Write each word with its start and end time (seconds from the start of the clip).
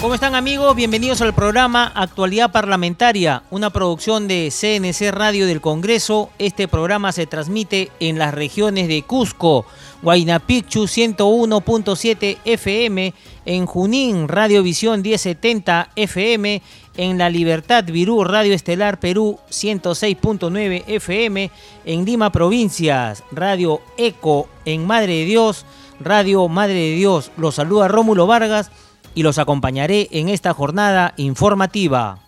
¿Cómo 0.00 0.14
están 0.14 0.34
amigos? 0.34 0.74
Bienvenidos 0.74 1.20
al 1.20 1.34
programa 1.34 1.92
Actualidad 1.94 2.50
Parlamentaria, 2.50 3.42
una 3.50 3.68
producción 3.68 4.28
de 4.28 4.50
CNC 4.50 5.10
Radio 5.10 5.46
del 5.46 5.60
Congreso. 5.60 6.30
Este 6.38 6.68
programa 6.68 7.12
se 7.12 7.26
transmite 7.26 7.92
en 8.00 8.18
las 8.18 8.32
regiones 8.32 8.88
de 8.88 9.02
Cusco, 9.02 9.66
Guaynapicchu 10.00 10.84
101.7 10.84 12.38
FM, 12.46 13.12
en 13.44 13.66
Junín 13.66 14.26
Radiovisión 14.26 15.02
1070 15.02 15.90
FM, 15.94 16.62
en 16.96 17.18
La 17.18 17.28
Libertad 17.28 17.84
Virú 17.84 18.24
Radio 18.24 18.54
Estelar 18.54 18.98
Perú 18.98 19.38
106.9 19.50 20.84
FM, 20.86 21.50
en 21.84 22.04
Lima 22.06 22.32
Provincias 22.32 23.22
Radio 23.32 23.82
Eco, 23.98 24.48
en 24.64 24.86
Madre 24.86 25.12
de 25.12 25.24
Dios 25.26 25.66
Radio 26.00 26.48
Madre 26.48 26.74
de 26.74 26.94
Dios. 26.94 27.30
Los 27.36 27.56
saluda 27.56 27.86
Rómulo 27.86 28.26
Vargas 28.26 28.70
y 29.14 29.22
los 29.22 29.38
acompañaré 29.38 30.08
en 30.12 30.28
esta 30.28 30.54
jornada 30.54 31.14
informativa. 31.16 32.18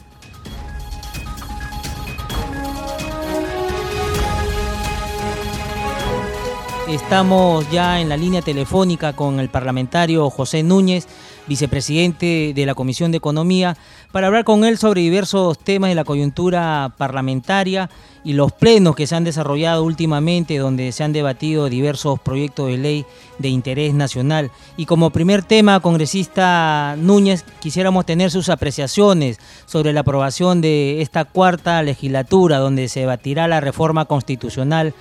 Estamos 6.89 7.71
ya 7.71 8.01
en 8.01 8.11
la 8.11 8.19
línea 8.19 8.43
telefónica 8.43 9.15
con 9.15 9.41
el 9.41 9.49
parlamentario 9.49 10.29
José 10.29 10.63
Núñez, 10.63 11.09
vicepresidente 11.47 12.53
de 12.55 12.67
la 12.67 12.75
Comisión 12.75 13.11
de 13.11 13.19
Economía, 13.19 13.77
para 14.13 14.27
hablar 14.27 14.45
con 14.45 14.65
él 14.65 14.79
sobre 14.79 15.01
diversos 15.01 15.59
temas 15.59 15.91
de 15.91 15.95
la 15.95 16.05
coyuntura 16.05 16.95
parlamentaria 16.99 17.91
y 18.25 18.35
los 18.35 18.53
plenos 18.53 18.95
que 18.95 19.07
se 19.07 19.17
han 19.17 19.25
desarrollado 19.25 19.85
últimamente, 19.85 20.59
donde 20.59 20.93
se 20.93 21.03
han 21.03 21.13
debatido 21.13 21.69
diversos 21.69 22.21
proyectos 22.21 22.69
de 22.69 22.79
ley 22.79 23.07
de 23.39 23.49
interés 23.49 23.95
nacional. 23.95 24.51
Y 24.77 24.87
como 24.87 25.11
primer 25.11 25.43
tema, 25.43 25.81
congresista 25.81 26.95
Núñez, 26.99 27.45
quisiéramos 27.61 28.07
tener 28.07 28.31
sus 28.31 28.49
apreciaciones 28.49 29.39
sobre 29.67 29.93
la 29.93 30.01
aprobación 30.01 30.61
de 30.61 31.03
esta 31.03 31.25
cuarta 31.25 31.83
legislatura, 31.83 32.59
donde 32.59 32.89
se 32.89 33.01
debatirá 33.01 33.49
la 33.49 33.61
reforma 33.61 34.05
constitucional 34.05 34.95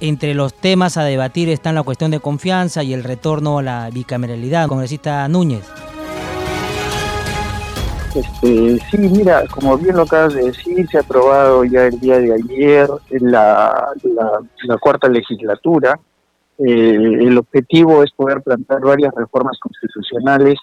entre 0.00 0.34
los 0.34 0.54
temas 0.54 0.96
a 0.96 1.04
debatir 1.04 1.48
están 1.48 1.74
la 1.74 1.82
cuestión 1.82 2.10
de 2.10 2.20
confianza 2.20 2.82
y 2.82 2.94
el 2.94 3.04
retorno 3.04 3.58
a 3.58 3.62
la 3.62 3.90
bicameralidad. 3.90 4.68
Congresista 4.68 5.26
Núñez. 5.28 5.64
Este, 8.14 8.78
sí, 8.90 8.98
mira, 8.98 9.44
como 9.46 9.76
bien 9.76 9.96
lo 9.96 10.02
acabas 10.02 10.34
de 10.34 10.44
decir, 10.44 10.88
se 10.88 10.96
ha 10.96 11.00
aprobado 11.00 11.64
ya 11.64 11.86
el 11.86 12.00
día 12.00 12.18
de 12.18 12.32
ayer 12.32 12.88
la, 13.10 13.92
la, 14.64 14.78
cuarta 14.78 15.08
legislatura. 15.08 16.00
Eh, 16.58 16.94
el 16.94 17.38
objetivo 17.38 18.02
es 18.02 18.10
poder 18.12 18.42
plantear 18.42 18.80
varias 18.80 19.14
reformas 19.14 19.58
constitucionales 19.60 20.58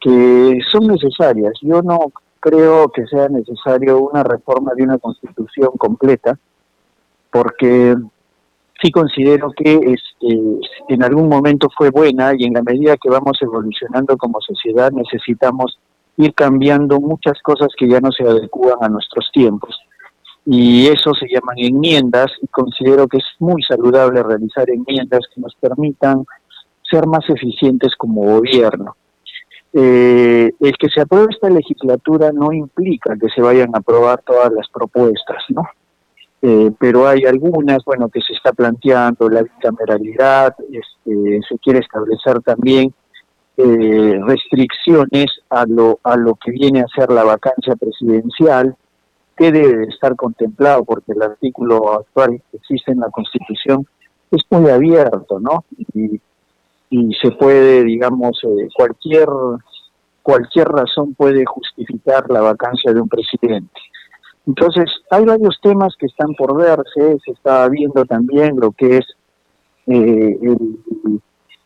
que 0.00 0.60
son 0.70 0.86
necesarias. 0.86 1.52
Yo 1.60 1.82
no 1.82 1.98
creo 2.40 2.88
que 2.90 3.06
sea 3.06 3.28
necesario 3.28 3.98
una 3.98 4.22
reforma 4.22 4.72
de 4.74 4.84
una 4.84 4.98
constitución 4.98 5.70
completa, 5.76 6.38
porque 7.30 7.96
sí 8.82 8.90
considero 8.90 9.50
que 9.52 9.74
este, 9.74 10.38
en 10.88 11.02
algún 11.02 11.28
momento 11.28 11.68
fue 11.76 11.90
buena 11.90 12.32
y 12.36 12.44
en 12.44 12.54
la 12.54 12.62
medida 12.62 12.96
que 12.96 13.10
vamos 13.10 13.38
evolucionando 13.40 14.16
como 14.16 14.40
sociedad 14.40 14.92
necesitamos 14.92 15.78
ir 16.16 16.34
cambiando 16.34 17.00
muchas 17.00 17.40
cosas 17.42 17.68
que 17.76 17.88
ya 17.88 18.00
no 18.00 18.10
se 18.12 18.24
adecúan 18.24 18.78
a 18.80 18.88
nuestros 18.88 19.30
tiempos. 19.32 19.78
Y 20.44 20.86
eso 20.86 21.12
se 21.14 21.28
llaman 21.28 21.56
enmiendas 21.58 22.26
y 22.40 22.46
considero 22.48 23.06
que 23.06 23.18
es 23.18 23.24
muy 23.38 23.62
saludable 23.62 24.22
realizar 24.22 24.68
enmiendas 24.70 25.20
que 25.34 25.40
nos 25.40 25.54
permitan 25.56 26.24
ser 26.90 27.06
más 27.06 27.28
eficientes 27.28 27.94
como 27.96 28.22
gobierno. 28.22 28.96
Eh, 29.72 30.50
el 30.58 30.72
que 30.78 30.88
se 30.88 31.02
apruebe 31.02 31.28
esta 31.30 31.50
legislatura 31.50 32.32
no 32.32 32.52
implica 32.52 33.14
que 33.20 33.28
se 33.28 33.42
vayan 33.42 33.74
a 33.74 33.78
aprobar 33.78 34.22
todas 34.22 34.50
las 34.52 34.66
propuestas, 34.70 35.44
¿no? 35.50 35.62
Eh, 36.40 36.70
pero 36.78 37.08
hay 37.08 37.24
algunas, 37.24 37.84
bueno, 37.84 38.08
que 38.08 38.20
se 38.20 38.32
está 38.32 38.52
planteando, 38.52 39.28
la 39.28 39.42
bicameralidad, 39.42 40.54
este, 40.70 41.40
se 41.48 41.58
quiere 41.58 41.80
establecer 41.80 42.40
también 42.42 42.94
eh, 43.56 44.20
restricciones 44.24 45.26
a 45.50 45.66
lo, 45.66 45.98
a 46.04 46.16
lo 46.16 46.36
que 46.36 46.52
viene 46.52 46.80
a 46.80 46.86
ser 46.94 47.10
la 47.10 47.24
vacancia 47.24 47.74
presidencial, 47.74 48.76
que 49.36 49.50
debe 49.50 49.84
estar 49.84 50.14
contemplado, 50.14 50.84
porque 50.84 51.12
el 51.12 51.22
artículo 51.22 51.92
actual 51.92 52.40
que 52.50 52.56
existe 52.56 52.92
en 52.92 53.00
la 53.00 53.10
Constitución 53.10 53.86
es 54.30 54.42
muy 54.50 54.70
abierto, 54.70 55.40
¿no? 55.40 55.64
Y, 55.94 56.20
y 56.90 57.14
se 57.14 57.30
puede, 57.32 57.84
digamos, 57.84 58.38
eh, 58.44 58.68
cualquier, 58.74 59.28
cualquier 60.22 60.68
razón 60.68 61.14
puede 61.14 61.44
justificar 61.44 62.30
la 62.30 62.40
vacancia 62.40 62.92
de 62.92 63.00
un 63.00 63.08
presidente. 63.08 63.80
Entonces, 64.48 64.86
hay 65.10 65.26
varios 65.26 65.58
temas 65.62 65.94
que 65.98 66.06
están 66.06 66.32
por 66.32 66.56
verse, 66.56 67.18
se 67.22 67.32
está 67.32 67.68
viendo 67.68 68.06
también 68.06 68.56
lo 68.58 68.72
que 68.72 68.96
es 68.96 69.06
eh, 69.86 70.38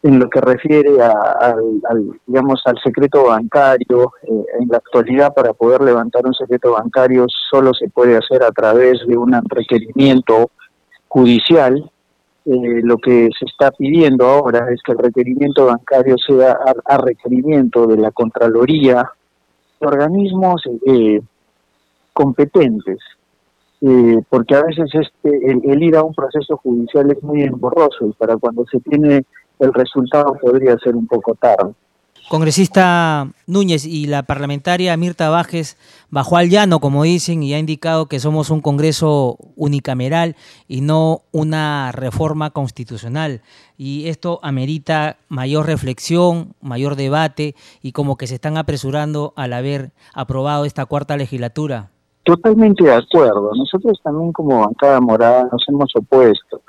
en 0.03 0.19
lo 0.19 0.29
que 0.29 0.41
refiere 0.41 1.01
al, 1.01 2.21
digamos, 2.27 2.61
al 2.65 2.77
secreto 2.83 3.27
bancario. 3.27 4.13
Eh, 4.25 4.45
en 4.61 4.69
la 4.69 4.79
actualidad, 4.79 5.33
para 5.33 5.53
poder 5.53 5.81
levantar 5.83 6.27
un 6.27 6.35
secreto 6.35 6.73
bancario, 6.73 7.27
solo 7.51 7.73
se 7.73 7.89
puede 7.89 8.17
hacer 8.17 8.43
a 8.43 8.51
través 8.51 9.07
de 9.07 9.17
un 9.17 9.33
requerimiento 9.49 10.51
judicial. 11.07 11.89
Eh, 12.45 12.81
lo 12.83 12.99
que 12.99 13.29
se 13.39 13.45
está 13.45 13.71
pidiendo 13.71 14.27
ahora 14.27 14.67
es 14.73 14.83
que 14.83 14.91
el 14.91 14.99
requerimiento 14.99 15.67
bancario 15.67 16.17
sea 16.19 16.59
a, 16.85 16.99
requerimiento 16.99 17.87
de 17.87 17.99
la 17.99 18.11
Contraloría, 18.11 19.09
de 19.81 19.87
organismos 19.87 20.65
eh, 20.85 21.21
competentes, 22.13 22.99
eh, 23.81 24.19
porque 24.29 24.55
a 24.55 24.63
veces 24.63 24.91
este 24.95 25.51
el, 25.51 25.83
ir 25.83 25.97
a 25.97 26.03
un 26.03 26.15
proceso 26.15 26.57
judicial 26.59 27.11
es 27.11 27.23
muy 27.23 27.43
emborroso 27.43 28.07
y 28.07 28.13
para 28.13 28.37
cuando 28.37 28.65
se 28.71 28.81
tiene 28.81 29.25
el 29.59 29.73
resultado 29.73 30.37
podría 30.41 30.77
ser 30.79 30.95
un 30.95 31.07
poco 31.07 31.35
tarde. 31.35 31.73
Congresista 32.29 33.29
Núñez 33.47 33.85
y 33.85 34.07
la 34.07 34.23
parlamentaria 34.23 34.97
Mirta 34.97 35.29
Bajes 35.29 35.77
bajó 36.09 36.37
al 36.37 36.49
llano, 36.49 36.81
como 36.81 37.03
dicen, 37.03 37.43
y 37.43 37.53
ha 37.53 37.59
indicado 37.59 38.07
que 38.07 38.21
somos 38.21 38.49
un 38.49 38.61
Congreso 38.61 39.37
unicameral 39.57 40.37
y 40.69 40.81
no 40.81 41.23
una 41.33 41.91
reforma 41.93 42.51
constitucional. 42.51 43.43
Y 43.77 44.09
esto 44.09 44.39
amerita 44.43 45.19
mayor 45.29 45.67
reflexión, 45.67 46.55
mayor 46.63 46.97
debate 46.97 47.55
y 47.83 47.93
como 47.93 48.17
que 48.17 48.27
se 48.27 48.37
están 48.37 48.57
apresurando 48.57 49.35
al 49.37 49.53
haber 49.53 49.91
aprobado 50.15 50.65
esta 50.65 50.87
cuarta 50.87 51.17
legislatura. 51.17 51.91
Totalmente 52.25 52.85
de 52.85 52.95
acuerdo. 52.95 53.51
Nosotros 53.55 54.01
también 54.03 54.33
como 54.33 54.61
bancada 54.61 55.01
morada 55.01 55.49
nos 55.51 55.65
hemos 55.69 55.95
opuesto. 55.97 56.61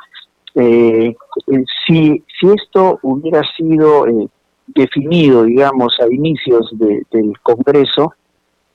Eh, 0.55 1.15
eh, 1.47 1.63
si, 1.85 2.23
si 2.39 2.47
esto 2.47 2.99
hubiera 3.03 3.41
sido 3.55 4.07
eh, 4.07 4.27
definido, 4.67 5.43
digamos, 5.43 5.95
a 5.99 6.11
inicios 6.11 6.71
del 6.77 7.33
Congreso, 7.41 8.13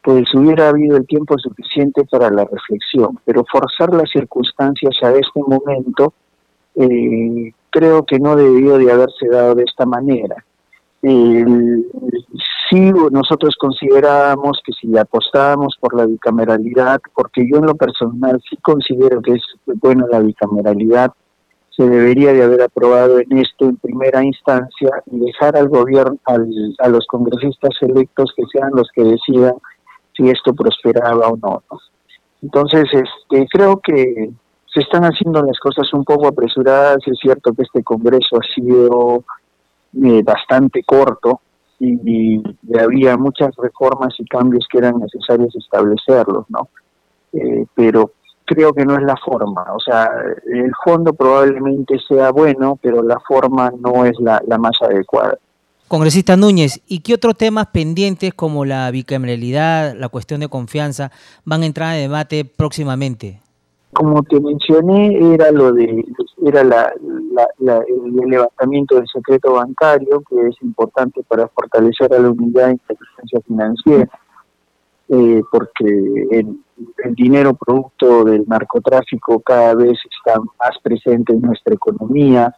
pues 0.02 0.32
hubiera 0.34 0.68
habido 0.68 0.96
el 0.96 1.06
tiempo 1.06 1.36
suficiente 1.38 2.04
para 2.04 2.30
la 2.30 2.44
reflexión. 2.44 3.18
Pero 3.24 3.44
forzar 3.50 3.92
las 3.92 4.10
circunstancias 4.10 4.94
a 5.02 5.10
este 5.10 5.40
momento 5.46 6.12
creo 7.70 8.04
que 8.04 8.20
no 8.20 8.36
debió 8.36 8.78
de 8.78 8.92
haberse 8.92 9.26
dado 9.28 9.56
de 9.56 9.64
esta 9.64 9.84
manera. 9.84 10.44
El, 11.02 11.86
sí 12.68 12.92
nosotros 13.10 13.54
considerábamos 13.58 14.60
que 14.64 14.72
si 14.72 14.96
apostábamos 14.98 15.76
por 15.80 15.96
la 15.96 16.06
bicameralidad, 16.06 17.00
porque 17.14 17.48
yo 17.48 17.58
en 17.58 17.66
lo 17.66 17.74
personal 17.74 18.40
sí 18.48 18.56
considero 18.56 19.22
que 19.22 19.32
es 19.32 19.42
buena 19.66 20.06
la 20.10 20.20
bicameralidad, 20.20 21.12
se 21.76 21.88
debería 21.88 22.32
de 22.32 22.42
haber 22.42 22.62
aprobado 22.62 23.20
en 23.20 23.38
esto 23.38 23.66
en 23.66 23.76
primera 23.76 24.24
instancia 24.24 24.90
y 25.06 25.20
dejar 25.20 25.56
al 25.56 25.68
gobierno, 25.68 26.18
a 26.26 26.88
los 26.88 27.06
congresistas 27.06 27.70
electos 27.82 28.32
que 28.36 28.42
sean 28.52 28.70
los 28.74 28.88
que 28.92 29.04
decidan 29.04 29.54
si 30.16 30.28
esto 30.28 30.52
prosperaba 30.52 31.28
o 31.28 31.36
no. 31.36 31.62
Entonces, 32.42 32.84
este, 32.92 33.46
creo 33.50 33.78
que 33.78 34.30
se 34.66 34.80
están 34.80 35.04
haciendo 35.04 35.42
las 35.42 35.58
cosas 35.60 35.92
un 35.94 36.04
poco 36.04 36.26
apresuradas. 36.28 36.98
Es 37.06 37.18
cierto 37.20 37.52
que 37.52 37.62
este 37.62 37.82
Congreso 37.82 38.36
ha 38.36 38.54
sido 38.54 39.24
eh, 39.94 40.22
bastante 40.22 40.82
corto, 40.84 41.40
y, 41.80 42.42
había 42.78 43.16
muchas 43.16 43.54
reformas 43.56 44.14
y 44.18 44.24
cambios 44.26 44.66
que 44.70 44.78
eran 44.78 44.98
necesarios 44.98 45.54
establecerlos, 45.54 46.44
¿no? 46.48 46.68
Eh, 47.32 47.66
pero 47.74 48.12
creo 48.44 48.72
que 48.72 48.84
no 48.84 48.94
es 48.96 49.02
la 49.02 49.16
forma, 49.16 49.66
o 49.74 49.80
sea, 49.80 50.10
el 50.46 50.72
fondo 50.84 51.12
probablemente 51.12 51.98
sea 52.08 52.30
bueno, 52.30 52.78
pero 52.80 53.02
la 53.02 53.20
forma 53.20 53.70
no 53.78 54.04
es 54.04 54.18
la, 54.18 54.42
la 54.46 54.58
más 54.58 54.76
adecuada. 54.80 55.38
Congresista 55.86 56.36
Núñez, 56.36 56.82
¿y 56.86 57.00
qué 57.00 57.14
otros 57.14 57.36
temas 57.36 57.68
pendientes 57.68 58.34
como 58.34 58.64
la 58.64 58.90
bicameralidad, 58.90 59.94
la 59.96 60.08
cuestión 60.08 60.40
de 60.40 60.48
confianza, 60.48 61.10
van 61.44 61.62
a 61.62 61.66
entrar 61.66 61.94
en 61.94 62.02
debate 62.02 62.44
próximamente? 62.44 63.40
Como 63.92 64.22
te 64.22 64.38
mencioné, 64.40 65.34
era 65.34 65.50
lo 65.50 65.72
de 65.72 66.04
era 66.44 66.62
la, 66.62 66.92
el 67.58 68.30
levantamiento 68.30 68.96
del 68.96 69.08
secreto 69.08 69.54
bancario, 69.54 70.22
que 70.28 70.48
es 70.48 70.56
importante 70.62 71.22
para 71.26 71.48
fortalecer 71.48 72.12
a 72.14 72.18
la 72.18 72.30
unidad 72.30 72.66
de 72.66 72.72
inteligencia 72.72 73.40
financiera, 73.46 74.20
eh, 75.08 75.42
porque 75.50 75.86
el, 76.30 76.58
el, 77.04 77.14
dinero 77.14 77.54
producto 77.54 78.24
del 78.24 78.44
narcotráfico 78.46 79.40
cada 79.40 79.74
vez 79.74 79.98
está 80.04 80.38
más 80.38 80.78
presente 80.82 81.32
en 81.32 81.40
nuestra 81.40 81.74
economía, 81.74 82.54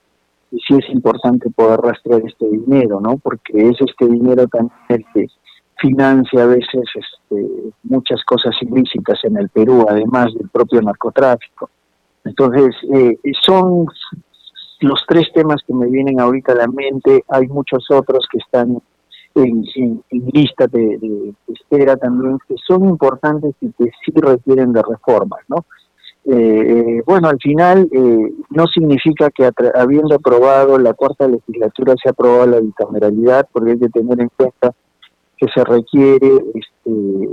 y 0.51 0.59
sí 0.59 0.75
es 0.75 0.91
importante 0.91 1.49
poder 1.51 1.81
rastrear 1.81 2.23
este 2.27 2.49
dinero, 2.49 3.01
¿no? 3.01 3.17
Porque 3.19 3.69
es 3.69 3.81
este 3.81 4.07
dinero 4.07 4.47
también 4.49 4.73
el 4.89 5.05
que 5.15 5.29
financia 5.81 6.43
a 6.43 6.47
veces 6.47 6.83
este, 6.95 7.47
muchas 7.91 8.25
cosas 8.25 8.55
ilícitas 8.63 9.19
en 9.25 9.37
el 9.37 9.49
Perú, 9.51 9.85
además 9.89 10.33
del 10.35 10.49
propio 10.49 10.81
narcotráfico. 10.81 11.69
Entonces, 12.25 12.75
eh, 12.93 13.19
son 13.43 13.87
los 14.81 15.05
tres 15.07 15.29
temas 15.35 15.63
que 15.67 15.75
me 15.75 15.87
vienen 15.87 16.21
ahorita 16.21 16.53
a 16.53 16.57
la 16.57 16.69
mente, 16.69 17.25
hay 17.29 17.47
muchos 17.49 17.85
otros 17.91 18.27
que 18.31 18.39
están 18.39 18.81
en, 19.35 20.03
lista 20.33 20.67
de, 20.67 21.35
espera 21.49 21.97
también, 21.97 22.39
que 22.49 22.55
son 22.67 22.89
importantes 22.89 23.55
y 23.61 23.71
que 23.73 23.91
sí 24.05 24.13
requieren 24.15 24.73
de 24.73 24.83
reformas, 24.83 25.41
¿no? 25.49 25.65
Eh, 26.27 27.03
bueno, 27.07 27.29
al 27.29 27.39
final 27.39 27.89
eh, 27.91 28.33
no 28.51 28.67
significa 28.67 29.31
que 29.31 29.51
habiendo 29.75 30.15
aprobado 30.15 30.79
la 30.79 30.93
cuarta 30.93 31.27
legislatura 31.27 31.95
se 32.01 32.09
ha 32.09 32.13
aprobado 32.13 32.47
la 32.47 32.61
bicameralidad, 32.61 33.49
porque 33.51 33.73
hay 33.73 33.79
que 33.79 33.89
tener 33.89 34.21
en 34.21 34.31
cuenta 34.37 34.75
que 35.41 35.47
se 35.55 35.65
requiere 35.65 36.45
este, 36.55 37.29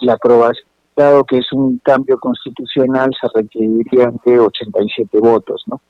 la 0.00 0.14
aprobación, 0.14 0.66
dado 0.96 1.24
que 1.24 1.38
es 1.38 1.52
un 1.52 1.78
cambio 1.78 2.18
constitucional, 2.18 3.10
se 3.20 3.28
requerirían 3.34 4.18
de 4.24 4.40
87 4.40 5.18
votos, 5.18 5.62
¿no? 5.66 5.80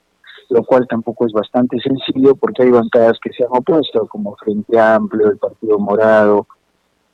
Lo 0.50 0.64
cual 0.64 0.86
tampoco 0.88 1.26
es 1.26 1.32
bastante 1.32 1.78
sencillo 1.80 2.34
porque 2.34 2.64
hay 2.64 2.70
bancadas 2.70 3.18
que 3.22 3.30
se 3.32 3.44
han 3.44 3.50
opuesto, 3.50 4.06
como 4.06 4.36
Frente 4.36 4.78
Amplio, 4.78 5.28
el 5.28 5.38
Partido 5.38 5.78
Morado, 5.78 6.46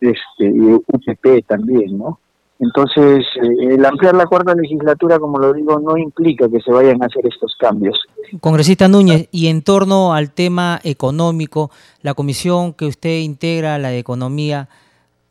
este, 0.00 0.50
UPP 0.50 1.46
también, 1.46 1.98
¿no? 1.98 2.18
Entonces, 2.58 3.26
eh, 3.36 3.74
el 3.74 3.84
ampliar 3.84 4.14
la 4.14 4.26
cuarta 4.26 4.54
legislatura, 4.54 5.18
como 5.18 5.38
lo 5.38 5.52
digo, 5.52 5.78
no 5.78 5.96
implica 5.98 6.48
que 6.48 6.60
se 6.60 6.72
vayan 6.72 7.02
a 7.02 7.06
hacer 7.06 7.26
estos 7.26 7.54
cambios. 7.58 7.98
Congresista 8.40 8.88
Núñez, 8.88 9.28
y 9.30 9.48
en 9.48 9.62
torno 9.62 10.14
al 10.14 10.32
tema 10.32 10.80
económico, 10.82 11.70
la 12.02 12.14
comisión 12.14 12.72
que 12.72 12.86
usted 12.86 13.18
integra, 13.20 13.78
la 13.78 13.88
de 13.88 13.98
Economía, 13.98 14.68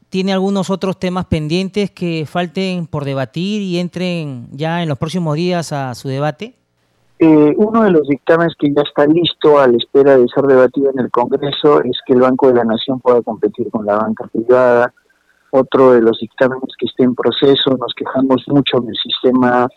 ¿tiene 0.10 0.34
algunos 0.34 0.70
otros 0.70 1.00
temas 1.00 1.26
pendientes 1.26 1.90
que 1.90 2.26
falten 2.28 2.86
por 2.86 3.06
debatir 3.06 3.62
y 3.62 3.80
entren 3.80 4.48
ya 4.52 4.84
en 4.84 4.90
los 4.90 5.00
próximos 5.00 5.36
días 5.36 5.74
a 5.74 5.96
su 5.96 6.08
debate? 6.10 6.54
Eh, 7.18 7.54
uno 7.58 7.84
de 7.84 7.92
los 7.92 8.08
dictámenes 8.08 8.54
que 8.60 8.72
ya 8.72 8.82
está 8.82 9.08
listo 9.08 9.58
a 9.58 9.68
la 9.68 9.78
espera 9.78 10.18
de 10.18 10.28
ser 10.28 10.44
debatido 10.44 10.92
en 10.92 11.00
el 11.00 11.10
Congreso 11.10 11.82
es 11.82 11.98
que 12.06 12.14
el 12.14 12.20
Banco 12.20 12.50
de 12.50 12.56
la 12.56 12.66
Nación 12.66 13.00
pueda 13.00 13.22
competir 13.22 13.72
con 13.72 13.86
la 13.86 13.96
banca 13.96 14.28
privada 14.28 14.94
otro 15.56 15.94
de 15.94 16.02
los 16.02 16.20
dictámenes 16.20 16.74
que 16.78 16.86
está 16.86 17.04
en 17.04 17.16
proceso. 17.16 17.72
Nos 17.78 17.94
quejamos 17.96 18.44
mucho 18.48 18.80
del 18.80 18.96
sistema 18.96 19.68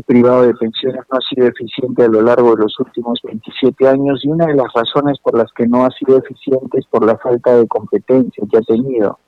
privado 0.00 0.42
de 0.42 0.54
pensiones 0.54 1.02
no 1.10 1.18
ha 1.18 1.20
sido 1.20 1.48
eficiente 1.48 2.04
a 2.04 2.08
lo 2.08 2.22
largo 2.22 2.56
de 2.56 2.62
los 2.62 2.80
últimos 2.80 3.20
27 3.22 3.88
años 3.88 4.24
y 4.24 4.28
una 4.28 4.46
de 4.46 4.54
las 4.54 4.72
razones 4.72 5.18
por 5.18 5.36
las 5.36 5.52
que 5.52 5.66
no 5.66 5.84
ha 5.84 5.90
sido 5.90 6.18
eficiente 6.18 6.78
es 6.78 6.86
por 6.86 7.04
la 7.04 7.18
falta 7.18 7.56
de 7.56 7.68
competencia 7.68 8.44
que 8.50 8.58
ha 8.58 8.62
tenido. 8.62 9.18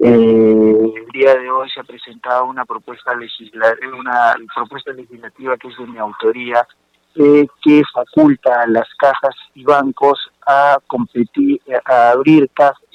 Eh, 0.00 0.92
el 0.96 1.06
día 1.12 1.34
de 1.36 1.50
hoy 1.50 1.68
se 1.70 1.80
ha 1.80 1.84
presentado 1.84 2.46
una 2.46 2.64
propuesta 2.64 3.14
legislativa, 3.14 3.96
una 3.96 4.34
propuesta 4.54 4.92
legislativa 4.92 5.56
que 5.58 5.68
es 5.68 5.76
de 5.76 5.86
mi 5.86 5.98
autoría, 5.98 6.66
eh, 7.16 7.46
que 7.62 7.82
faculta 7.92 8.62
a 8.62 8.66
las 8.66 8.88
cajas 8.98 9.34
y 9.54 9.64
bancos 9.64 10.30
a 10.46 10.78
competir, 10.86 11.60
a 11.84 12.10
abrir 12.10 12.50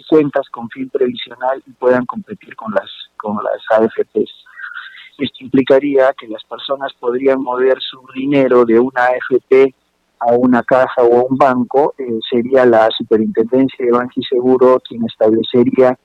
cuentas 0.08 0.48
con 0.50 0.70
fin 0.70 0.90
previsional 0.90 1.62
y 1.66 1.72
puedan 1.72 2.06
competir 2.06 2.56
con 2.56 2.74
las 2.74 2.90
con 3.18 3.38
las 3.38 3.62
AFPs. 3.80 4.32
Esto 5.18 5.38
implicaría 5.40 6.14
que 6.14 6.28
las 6.28 6.44
personas 6.44 6.94
podrían 7.00 7.42
mover 7.42 7.78
su 7.80 8.06
dinero 8.14 8.66
de 8.66 8.80
una 8.80 9.06
AFP 9.06 9.74
a 10.20 10.34
una 10.34 10.64
caja 10.64 11.04
o 11.04 11.20
a 11.20 11.24
un 11.24 11.38
banco, 11.38 11.94
eh, 11.98 12.20
sería 12.30 12.66
la 12.66 12.90
Superintendencia 12.98 13.86
de 13.86 13.92
Banco 13.92 14.14
y 14.16 14.24
Seguro 14.24 14.80
quien 14.88 15.06
establecería 15.06 15.98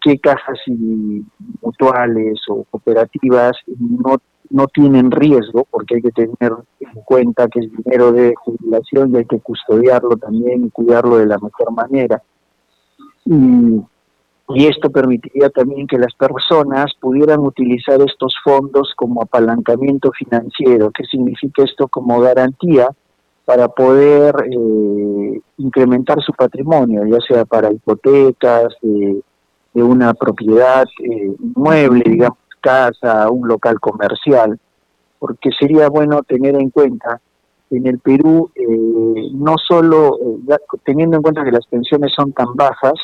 qué 0.00 0.18
cajas 0.18 0.58
y 0.66 1.24
mutuales 1.60 2.40
o 2.48 2.64
cooperativas 2.64 3.52
no 3.78 4.18
no 4.50 4.66
tienen 4.66 5.10
riesgo, 5.10 5.66
porque 5.70 5.96
hay 5.96 6.02
que 6.02 6.10
tener 6.10 6.52
en 6.80 7.02
cuenta 7.04 7.48
que 7.48 7.60
es 7.60 7.66
dinero 7.84 8.12
de 8.12 8.34
jubilación 8.36 9.12
y 9.12 9.18
hay 9.18 9.24
que 9.24 9.40
custodiarlo 9.40 10.16
también 10.16 10.66
y 10.66 10.70
cuidarlo 10.70 11.18
de 11.18 11.26
la 11.26 11.38
mejor 11.38 11.72
manera. 11.72 12.22
Y, 13.24 13.84
esto 14.66 14.88
permitiría 14.90 15.50
también 15.50 15.86
que 15.86 15.98
las 15.98 16.14
personas 16.14 16.92
pudieran 16.98 17.40
utilizar 17.40 18.00
estos 18.00 18.34
fondos 18.42 18.92
como 18.96 19.22
apalancamiento 19.22 20.10
financiero. 20.12 20.90
¿Qué 20.90 21.04
significa 21.04 21.62
esto 21.64 21.86
como 21.88 22.20
garantía? 22.20 22.88
para 23.44 23.66
poder 23.66 24.34
eh, 24.44 25.40
incrementar 25.56 26.20
su 26.20 26.34
patrimonio, 26.34 27.06
ya 27.06 27.16
sea 27.26 27.46
para 27.46 27.72
hipotecas, 27.72 28.74
de, 28.82 29.22
una 29.72 30.12
propiedad 30.12 30.84
eh, 31.02 31.32
inmueble, 31.40 32.02
digamos, 32.04 32.36
casa, 32.60 33.30
un 33.30 33.48
local 33.48 33.80
comercial, 33.80 34.58
porque 35.18 35.50
sería 35.58 35.88
bueno 35.88 36.22
tener 36.22 36.54
en 36.54 36.70
cuenta 36.70 37.20
en 37.70 37.86
el 37.86 37.98
Perú, 37.98 38.50
eh, 38.54 39.30
no 39.32 39.56
solo 39.58 40.16
eh, 40.48 40.56
teniendo 40.84 41.16
en 41.16 41.22
cuenta 41.22 41.44
que 41.44 41.52
las 41.52 41.66
pensiones 41.66 42.12
son 42.16 42.32
tan 42.32 42.54
bajas, 42.54 42.94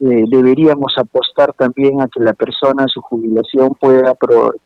eh, 0.00 0.24
deberíamos 0.28 0.94
apostar 0.96 1.52
también 1.52 2.00
a 2.00 2.08
que 2.08 2.18
la 2.18 2.32
persona 2.32 2.82
en 2.82 2.88
su 2.88 3.00
jubilación 3.00 3.74
pueda 3.80 4.16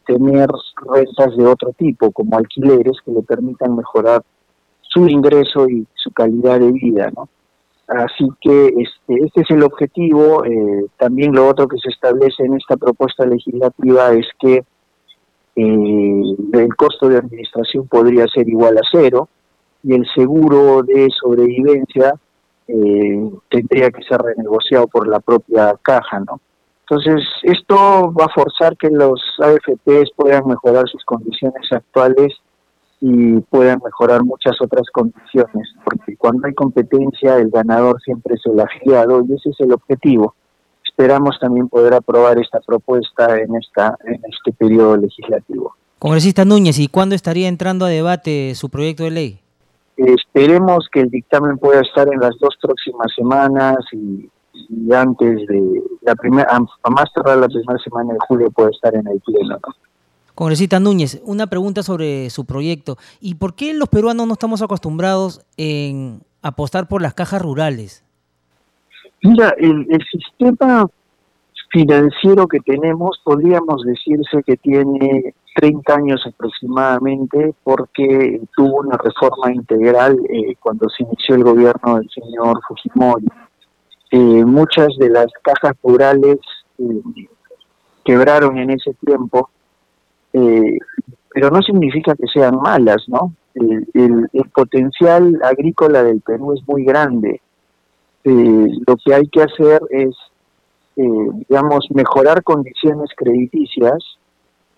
tener 0.06 0.49
rentas 0.87 1.37
de 1.37 1.46
otro 1.46 1.73
tipo, 1.73 2.11
como 2.11 2.38
alquileres, 2.38 2.96
que 3.05 3.11
le 3.11 3.23
permitan 3.23 3.76
mejorar 3.76 4.23
su 4.81 5.06
ingreso 5.06 5.69
y 5.69 5.87
su 5.94 6.11
calidad 6.12 6.58
de 6.61 6.73
vida, 6.73 7.11
¿no? 7.14 7.28
Así 7.87 8.29
que 8.41 8.67
este, 8.67 9.25
este 9.25 9.41
es 9.43 9.50
el 9.50 9.62
objetivo. 9.62 10.45
Eh, 10.45 10.87
también 10.99 11.33
lo 11.33 11.49
otro 11.49 11.69
que 11.69 11.78
se 11.78 11.90
establece 11.90 12.45
en 12.45 12.55
esta 12.55 12.76
propuesta 12.76 13.25
legislativa 13.25 14.12
es 14.12 14.26
que 14.40 14.64
eh, 15.57 16.23
el 16.52 16.76
costo 16.76 17.09
de 17.09 17.19
administración 17.19 17.87
podría 17.87 18.26
ser 18.26 18.49
igual 18.49 18.76
a 18.78 18.83
cero 18.90 19.28
y 19.83 19.95
el 19.95 20.07
seguro 20.14 20.83
de 20.83 21.09
sobrevivencia 21.21 22.12
eh, 22.66 23.31
tendría 23.49 23.90
que 23.90 24.02
ser 24.02 24.21
renegociado 24.21 24.88
por 24.88 25.07
la 25.07 25.21
propia 25.21 25.75
caja, 25.83 26.21
¿no? 26.21 26.40
Entonces, 26.88 27.25
esto 27.43 28.12
va 28.12 28.26
a 28.26 28.35
forzar 28.35 28.76
que 28.76 28.90
los 28.90 29.21
AFPs 29.40 30.11
puedan 30.14 30.47
mejorar 30.47 30.88
sus 30.88 31.05
condiciones 31.05 31.71
actuales 31.73 32.35
y 33.00 33.41
puedan 33.41 33.81
mejorar 33.85 34.25
muchas 34.25 34.61
otras 34.61 34.87
condiciones, 34.93 35.69
porque 35.85 36.17
cuando 36.17 36.47
hay 36.47 36.55
competencia 36.55 37.37
el 37.37 37.50
ganador 37.50 38.00
siempre 38.03 38.35
es 38.35 38.41
el 38.47 38.59
afiliado 38.59 39.23
y 39.29 39.35
ese 39.35 39.50
es 39.50 39.61
el 39.61 39.73
objetivo. 39.73 40.35
Esperamos 40.85 41.38
también 41.41 41.69
poder 41.69 41.95
aprobar 41.95 42.38
esta 42.38 42.61
propuesta 42.61 43.38
en 43.38 43.55
esta 43.57 43.97
en 44.05 44.21
este 44.33 44.53
periodo 44.53 44.97
legislativo. 44.97 45.75
Congresista 45.99 46.45
Núñez, 46.45 46.79
¿y 46.79 46.88
cuándo 46.88 47.15
estaría 47.15 47.49
entrando 47.49 47.85
a 47.85 47.88
debate 47.88 48.55
su 48.55 48.71
proyecto 48.71 49.05
de 49.05 49.11
ley? 49.11 49.41
esperemos 49.97 50.88
que 50.93 51.00
el 51.00 51.11
dictamen 51.11 51.57
pueda 51.59 51.81
estar 51.81 52.07
en 52.12 52.21
las 52.21 52.37
dos 52.38 52.55
próximas 52.61 53.11
semanas 53.17 53.76
y, 53.93 54.29
antes 54.93 55.47
de 55.47 55.83
la 56.03 56.15
primera, 56.15 56.47
a 56.50 56.91
más 56.91 57.12
tardar 57.15 57.38
la 57.38 57.49
primera 57.49 57.79
semana 57.83 58.12
de 58.12 58.19
julio 58.29 58.50
pueda 58.50 58.71
estar 58.71 58.95
en 58.95 59.07
el 59.07 59.21
pleno. 59.21 59.59
Congresista 60.37 60.78
Núñez, 60.78 61.23
una 61.25 61.47
pregunta 61.47 61.83
sobre 61.83 62.28
su 62.28 62.45
proyecto. 62.45 62.99
¿Y 63.21 63.37
por 63.37 63.55
qué 63.55 63.73
los 63.73 63.88
peruanos 63.88 64.26
no 64.26 64.35
estamos 64.35 64.61
acostumbrados 64.61 65.40
en 65.57 66.21
apostar 66.43 66.88
por 66.88 67.00
las 67.00 67.14
cajas 67.14 67.40
rurales? 67.40 68.05
Mira, 69.23 69.55
el, 69.57 69.87
sistema 70.12 70.87
financiero 71.71 72.47
que 72.47 72.61
tenemos 72.61 73.19
podríamos 73.25 73.83
decirse 73.85 74.43
que 74.45 74.59
tiene 74.59 75.35
30 75.55 75.95
años 75.95 76.23
aproximadamente 76.26 77.55
porque 77.64 78.43
tuvo 78.55 78.81
una 78.81 78.99
reforma 78.99 79.55
integral 79.55 80.19
eh, 80.28 80.55
cuando 80.61 80.87
se 80.90 81.02
inició 81.02 81.37
el 81.37 81.45
gobierno 81.45 81.97
del 81.97 82.11
señor 82.11 82.61
Fujimori. 82.69 83.26
Eh, 84.11 84.45
muchas 84.45 84.88
de 84.99 85.09
las 85.09 85.28
cajas 85.43 85.75
rurales 85.83 86.40
eh, 86.78 87.26
quebraron 88.05 88.59
en 88.59 88.73
ese 88.73 88.93
tiempo 89.02 89.49
eh, 90.37 90.78
pero 91.31 91.50
no 91.50 91.62
significa 91.62 92.14
que 92.14 92.26
sean 92.33 92.57
malas, 92.61 93.05
¿no? 93.09 93.33
El, 93.55 94.28
potencial 94.55 95.38
agrícola 95.43 96.02
del 96.02 96.21
Perú 96.21 96.52
es 96.55 96.61
muy 96.66 96.85
grande, 96.85 97.40
eh, 98.25 98.69
lo 98.87 98.97
que 98.97 99.14
hay 99.14 99.28
que 99.28 99.43
hacer 99.43 99.81
es, 99.90 100.14
eh, 100.97 101.31
digamos, 101.49 101.87
mejorar 101.90 102.43
condiciones 102.43 103.11
crediticias, 103.16 103.99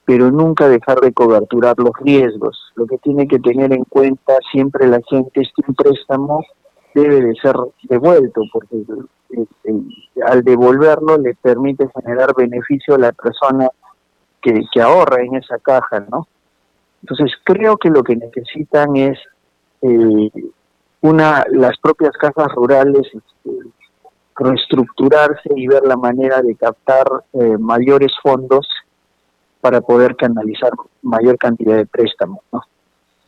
pero 0.04 0.30
nunca 0.30 0.68
dejar 0.68 1.00
de 1.00 1.12
coberturar 1.12 1.76
los 1.78 1.92
riesgos. 2.00 2.56
Lo 2.76 2.86
que 2.86 2.98
tiene 2.98 3.26
que 3.26 3.38
tener 3.38 3.72
en 3.72 3.84
cuenta 3.84 4.34
siempre 4.52 4.86
la 4.86 5.00
gente 5.08 5.40
es 5.40 5.48
que 5.54 5.62
un 5.66 5.74
préstamo 5.74 6.44
debe 6.94 7.20
de 7.20 7.34
ser 7.36 7.54
devuelto, 7.84 8.42
porque 8.52 8.84
al 10.24 10.42
devolverlo 10.42 11.18
le 11.18 11.34
permite 11.34 11.88
generar 11.94 12.34
beneficio 12.36 12.94
a 12.94 12.98
la 12.98 13.12
persona 13.12 13.68
que, 14.42 14.80
ahorra 14.80 15.22
en 15.22 15.36
esa 15.36 15.58
caja, 15.58 16.00
¿no? 16.10 16.26
Entonces 17.02 17.32
creo 17.44 17.76
que 17.76 17.90
lo 17.90 18.02
que 18.02 18.16
necesitan 18.16 18.96
es 18.96 19.18
eh, 19.82 20.30
una 21.00 21.44
las 21.50 21.78
propias 21.78 22.12
casas 22.12 22.48
rurales 22.54 23.06
este, 23.06 23.70
reestructurarse 24.36 25.50
y 25.54 25.66
ver 25.66 25.84
la 25.84 25.96
manera 25.96 26.42
de 26.42 26.54
captar 26.56 27.06
eh, 27.32 27.56
mayores 27.58 28.12
fondos 28.22 28.66
para 29.60 29.80
poder 29.80 30.16
canalizar 30.16 30.70
mayor 31.02 31.36
cantidad 31.38 31.76
de 31.76 31.86
préstamos, 31.86 32.40
¿no? 32.52 32.62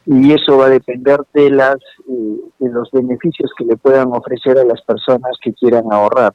Y 0.06 0.32
eso 0.32 0.56
va 0.56 0.66
a 0.66 0.70
depender 0.70 1.20
de 1.34 1.50
las 1.50 1.76
eh, 2.08 2.40
de 2.58 2.70
los 2.70 2.90
beneficios 2.90 3.50
que 3.56 3.64
le 3.64 3.76
puedan 3.76 4.12
ofrecer 4.12 4.58
a 4.58 4.64
las 4.64 4.80
personas 4.82 5.32
que 5.42 5.52
quieran 5.52 5.84
ahorrar. 5.92 6.32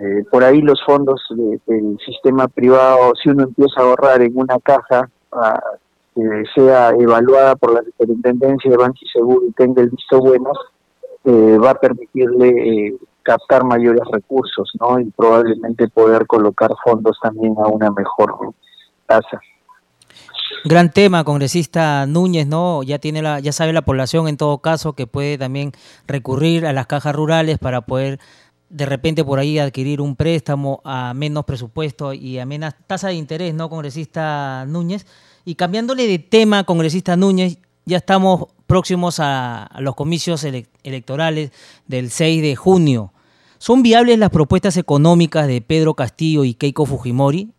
Eh, 0.00 0.24
por 0.30 0.44
ahí 0.44 0.60
los 0.60 0.80
fondos 0.84 1.20
del 1.66 1.98
sistema 2.06 2.46
privado, 2.46 3.12
si 3.20 3.30
uno 3.30 3.44
empieza 3.44 3.80
a 3.80 3.84
ahorrar 3.84 4.22
en 4.22 4.36
una 4.36 4.58
caja, 4.60 5.10
ah, 5.32 5.60
que 6.14 6.44
sea 6.54 6.90
evaluada 6.90 7.56
por 7.56 7.74
la 7.74 7.82
Superintendencia 7.82 8.70
de 8.70 8.76
Banco 8.76 8.98
y 9.00 9.08
Seguro 9.08 9.46
y 9.48 9.52
tenga 9.52 9.82
el 9.82 9.90
visto 9.90 10.20
bueno, 10.20 10.52
eh, 11.24 11.58
va 11.58 11.70
a 11.70 11.74
permitirle 11.74 12.48
eh, 12.48 12.96
captar 13.22 13.64
mayores 13.64 14.02
recursos, 14.12 14.70
¿no? 14.78 15.00
Y 15.00 15.10
probablemente 15.10 15.88
poder 15.88 16.26
colocar 16.26 16.70
fondos 16.84 17.18
también 17.20 17.54
a 17.58 17.66
una 17.66 17.90
mejor 17.90 18.52
tasa. 19.06 19.40
Gran 20.64 20.90
tema, 20.92 21.24
congresista 21.24 22.06
Núñez, 22.06 22.46
¿no? 22.46 22.82
Ya 22.82 22.98
tiene 22.98 23.20
la, 23.20 23.40
ya 23.40 23.52
sabe 23.52 23.72
la 23.72 23.82
población 23.82 24.28
en 24.28 24.36
todo 24.36 24.58
caso 24.58 24.94
que 24.94 25.06
puede 25.06 25.38
también 25.38 25.72
recurrir 26.06 26.66
a 26.66 26.72
las 26.72 26.86
cajas 26.86 27.14
rurales 27.14 27.58
para 27.58 27.82
poder 27.82 28.18
de 28.70 28.86
repente 28.86 29.24
por 29.24 29.38
ahí 29.38 29.58
adquirir 29.58 30.00
un 30.00 30.16
préstamo 30.16 30.80
a 30.84 31.14
menos 31.14 31.44
presupuesto 31.44 32.12
y 32.12 32.38
a 32.38 32.46
menos 32.46 32.74
tasa 32.86 33.08
de 33.08 33.14
interés, 33.14 33.54
¿no, 33.54 33.68
congresista 33.68 34.64
Núñez? 34.66 35.06
Y 35.44 35.54
cambiándole 35.54 36.06
de 36.06 36.18
tema, 36.18 36.64
congresista 36.64 37.16
Núñez, 37.16 37.58
ya 37.86 37.96
estamos 37.96 38.48
próximos 38.66 39.18
a, 39.18 39.70
los 39.78 39.94
comicios 39.94 40.46
electorales 40.82 41.52
del 41.86 42.10
6 42.10 42.42
de 42.42 42.56
junio. 42.56 43.12
¿Son 43.56 43.82
viables 43.82 44.18
las 44.18 44.30
propuestas 44.30 44.76
económicas 44.76 45.48
de 45.48 45.62
Pedro 45.62 45.94
Castillo 45.94 46.44
y 46.44 46.54
Keiko 46.54 46.84
Fujimori? 46.84 47.50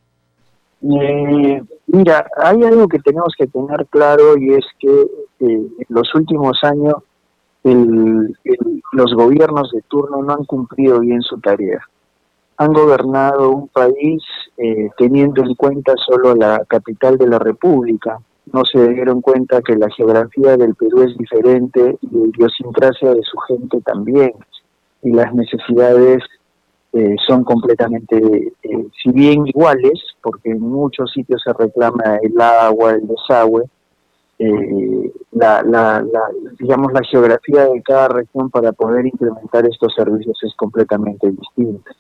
Eh, 0.82 1.64
mira, 1.88 2.28
hay 2.38 2.64
algo 2.64 2.88
que 2.88 3.00
tenemos 3.00 3.34
que 3.38 3.48
tener 3.48 3.86
claro 3.88 4.38
y 4.38 4.54
es 4.54 4.66
que 4.80 4.90
eh, 4.90 5.08
en 5.40 5.86
los 5.90 6.14
últimos 6.16 6.58
años 6.64 6.94
los 7.64 9.14
gobiernos 9.14 9.72
de 9.72 9.82
turno 9.84 10.24
no 10.24 10.34
han 10.34 10.46
cumplido 10.46 11.00
bien 11.00 11.22
su 11.22 11.40
tarea. 11.40 11.82
Han 12.58 12.74
gobernado 12.74 13.52
un 13.52 13.68
país 13.70 14.22
eh, 14.58 14.90
teniendo 14.98 15.44
en 15.44 15.56
cuenta 15.56 15.94
solo 15.98 16.36
la 16.36 16.64
capital 16.68 17.18
de 17.18 17.28
la 17.28 17.40
República. 17.40 18.20
No 18.52 18.64
se 18.66 18.90
dieron 18.90 19.22
cuenta 19.22 19.62
que 19.62 19.76
la 19.76 19.90
geografía 19.90 20.58
del 20.58 20.76
Perú 20.76 21.04
es 21.04 21.18
diferente 21.18 21.98
y 22.02 22.08
la 22.12 22.28
idiosincrasia 22.28 23.14
de 23.14 23.22
su 23.24 23.38
gente 23.40 23.80
también. 23.82 24.34
Y 25.02 25.12
las 25.12 25.34
necesidades 25.34 26.24
eh, 26.92 27.16
son 27.28 27.44
completamente, 27.44 28.18
eh, 28.64 28.88
si 29.02 29.12
bien 29.12 29.46
iguales, 29.48 30.02
porque 30.22 30.50
en 30.50 30.60
muchos 30.60 31.12
sitios 31.12 31.42
se 31.44 31.54
reclama 31.54 32.18
el 32.22 32.40
agua, 32.42 32.92
el 32.92 33.08
desagüe, 33.08 33.64
eh, 34.40 35.12
la, 35.32 35.62
la, 35.64 36.04
digamos, 36.58 36.94
la 36.94 37.02
geografía 37.04 37.66
de 37.66 37.82
cada 37.84 38.08
región 38.08 38.50
para 38.50 38.72
poder 38.72 39.06
implementar 39.06 39.66
estos 39.66 39.94
servicios 39.94 40.38
es 40.44 40.56
completamente 40.56 41.30
distinta. 41.30 41.92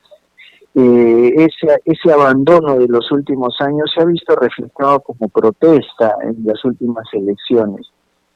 Eh, 0.75 1.33
ese, 1.35 1.81
ese 1.83 2.13
abandono 2.13 2.77
de 2.79 2.87
los 2.87 3.11
últimos 3.11 3.59
años 3.59 3.91
se 3.93 4.01
ha 4.01 4.05
visto 4.05 4.35
reflejado 4.35 5.01
como 5.01 5.27
protesta 5.27 6.15
en 6.21 6.37
las 6.45 6.63
últimas 6.63 7.05
elecciones. 7.11 7.87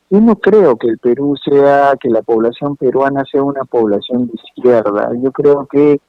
Yo 0.10 0.20
no 0.20 0.36
creo 0.36 0.76
que 0.76 0.90
el 0.90 0.98
Perú 0.98 1.36
sea, 1.44 1.96
que 2.00 2.10
la 2.10 2.22
población 2.22 2.76
peruana 2.76 3.24
sea 3.32 3.42
una 3.42 3.64
población 3.64 4.28
de 4.28 4.34
izquierda. 4.34 5.12
Yo 5.22 5.32
creo 5.32 5.66
que 5.66 6.02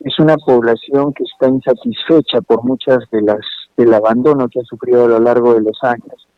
es 0.00 0.18
una 0.18 0.36
población 0.36 1.12
que 1.12 1.24
está 1.24 1.48
insatisfecha 1.48 2.40
por 2.40 2.64
muchas 2.64 2.98
de 3.10 3.22
las 3.22 3.40
del 3.76 3.92
abandono 3.94 4.48
que 4.48 4.60
ha 4.60 4.64
sufrido 4.64 5.04
a 5.04 5.08
lo 5.08 5.18
largo 5.18 5.54
de 5.54 5.62
los 5.62 5.78
años. 5.82 6.28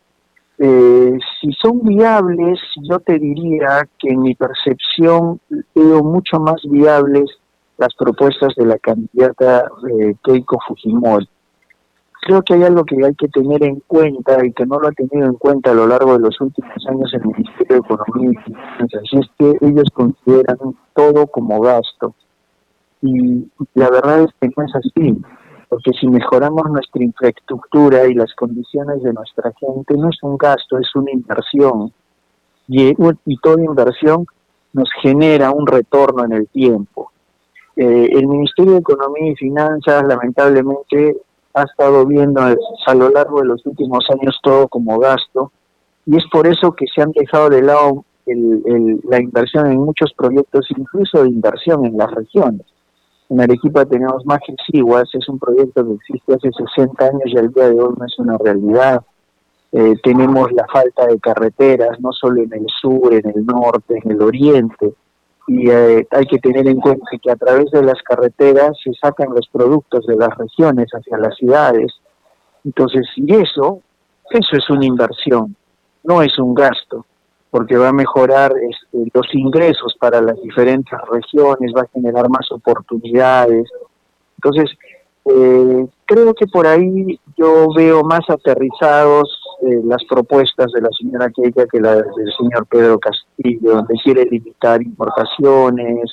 Eh, 0.58 1.18
si 1.40 1.52
son 1.54 1.82
viables, 1.82 2.60
yo 2.88 3.00
te 3.00 3.18
diría 3.18 3.88
que 3.98 4.10
en 4.10 4.20
mi 4.20 4.34
percepción 4.34 5.40
veo 5.74 6.02
mucho 6.02 6.38
más 6.38 6.62
viables 6.64 7.30
las 7.76 7.92
propuestas 7.94 8.54
de 8.56 8.66
la 8.66 8.78
candidata 8.78 9.64
eh, 9.90 10.14
Keiko 10.22 10.58
Fujimori. 10.66 11.28
Creo 12.22 12.42
que 12.42 12.54
hay 12.54 12.62
algo 12.62 12.84
que 12.84 12.96
hay 13.04 13.14
que 13.16 13.28
tener 13.28 13.62
en 13.64 13.80
cuenta 13.86 14.46
y 14.46 14.52
que 14.52 14.64
no 14.64 14.78
lo 14.78 14.88
ha 14.88 14.92
tenido 14.92 15.26
en 15.26 15.34
cuenta 15.34 15.72
a 15.72 15.74
lo 15.74 15.86
largo 15.86 16.14
de 16.14 16.20
los 16.20 16.40
últimos 16.40 16.86
años 16.88 17.12
el 17.12 17.26
Ministerio 17.26 17.66
de 17.68 17.94
Economía 17.94 18.30
y 18.30 18.50
Finanzas, 18.50 19.02
y 19.12 19.18
es 19.18 19.26
que 19.38 19.66
ellos 19.66 19.88
consideran 19.92 20.56
todo 20.94 21.26
como 21.26 21.60
gasto. 21.60 22.14
Y 23.02 23.46
la 23.74 23.90
verdad 23.90 24.22
es 24.22 24.30
que 24.40 24.48
no 24.56 24.64
es 24.64 24.74
así 24.74 25.22
porque 25.74 25.90
si 25.98 26.06
mejoramos 26.06 26.70
nuestra 26.70 27.02
infraestructura 27.02 28.06
y 28.06 28.14
las 28.14 28.32
condiciones 28.34 29.02
de 29.02 29.12
nuestra 29.12 29.52
gente, 29.58 29.96
no 29.96 30.08
es 30.08 30.22
un 30.22 30.38
gasto, 30.38 30.78
es 30.78 30.86
una 30.94 31.10
inversión. 31.10 31.92
Y, 32.68 32.94
toda 33.42 33.60
inversión 33.60 34.24
nos 34.72 34.88
genera 35.02 35.50
un 35.50 35.66
retorno 35.66 36.26
en 36.26 36.32
el 36.32 36.46
tiempo. 36.46 37.10
Eh, 37.74 38.08
el 38.12 38.28
Ministerio 38.28 38.74
de 38.74 38.78
Economía 38.78 39.32
y 39.32 39.34
Finanzas 39.34 40.04
lamentablemente 40.06 41.16
ha 41.54 41.62
estado 41.64 42.06
viendo 42.06 42.40
a 42.40 42.94
lo 42.94 43.10
largo 43.10 43.40
de 43.40 43.48
los 43.48 43.66
últimos 43.66 44.06
años 44.10 44.38
todo 44.44 44.68
como 44.68 45.00
gasto 45.00 45.50
y 46.06 46.16
es 46.16 46.24
por 46.30 46.46
eso 46.46 46.72
que 46.74 46.86
se 46.94 47.02
han 47.02 47.10
dejado 47.10 47.50
de 47.50 47.62
lado 47.62 48.04
la 48.26 49.20
inversión 49.20 49.72
en 49.72 49.78
muchos 49.78 50.12
proyectos, 50.16 50.68
incluso 50.76 51.24
de 51.24 51.30
inversión 51.30 51.84
en 51.84 51.96
las 51.96 52.12
regiones. 52.12 52.64
En 53.30 53.40
Arequipa 53.40 53.84
tenemos 53.86 54.24
más 54.26 54.40
Siguas, 54.70 55.08
es 55.14 55.28
un 55.28 55.38
proyecto 55.38 55.84
que 55.84 55.94
existe 55.94 56.34
hace 56.34 56.50
60 56.74 57.04
años 57.04 57.22
y 57.26 57.38
al 57.38 57.52
día 57.52 57.70
de 57.70 57.80
hoy 57.80 57.94
no 57.98 58.04
es 58.04 58.18
una 58.18 58.36
realidad. 58.38 59.02
Eh, 59.72 59.94
tenemos 60.02 60.52
la 60.52 60.66
falta 60.66 61.06
de 61.06 61.18
carreteras, 61.18 61.98
no 62.00 62.12
solo 62.12 62.42
en 62.42 62.52
el 62.52 62.66
sur, 62.80 63.12
en 63.12 63.28
el 63.28 63.44
norte, 63.46 63.98
en 64.02 64.10
el 64.12 64.22
oriente, 64.22 64.92
y 65.46 65.68
eh, 65.68 66.06
hay 66.10 66.26
que 66.26 66.38
tener 66.38 66.68
en 66.68 66.80
cuenta 66.80 67.06
que 67.20 67.30
a 67.30 67.36
través 67.36 67.70
de 67.70 67.82
las 67.82 68.00
carreteras 68.02 68.72
se 68.82 68.92
sacan 68.94 69.34
los 69.34 69.48
productos 69.48 70.06
de 70.06 70.16
las 70.16 70.36
regiones 70.36 70.88
hacia 70.92 71.18
las 71.18 71.36
ciudades. 71.36 71.92
Entonces, 72.64 73.06
y 73.16 73.34
eso, 73.34 73.80
eso 74.30 74.56
es 74.56 74.70
una 74.70 74.86
inversión, 74.86 75.56
no 76.04 76.22
es 76.22 76.38
un 76.38 76.54
gasto 76.54 77.04
porque 77.54 77.76
va 77.76 77.90
a 77.90 77.92
mejorar 77.92 78.52
este, 78.68 79.08
los 79.14 79.32
ingresos 79.32 79.94
para 80.00 80.20
las 80.20 80.42
diferentes 80.42 80.98
regiones, 81.08 81.72
va 81.72 81.82
a 81.82 81.88
generar 81.94 82.28
más 82.28 82.50
oportunidades. 82.50 83.70
Entonces, 84.38 84.76
eh, 85.26 85.86
creo 86.04 86.34
que 86.34 86.48
por 86.48 86.66
ahí 86.66 87.16
yo 87.36 87.68
veo 87.72 88.02
más 88.02 88.28
aterrizados 88.28 89.40
eh, 89.62 89.82
las 89.84 90.02
propuestas 90.10 90.72
de 90.72 90.80
la 90.80 90.88
señora 90.98 91.30
Keika 91.30 91.66
que 91.66 91.78
las 91.78 91.98
del 91.98 92.32
señor 92.36 92.66
Pedro 92.66 92.98
Castillo, 92.98 93.76
donde 93.76 93.94
quiere 94.02 94.24
limitar 94.24 94.82
importaciones 94.82 96.12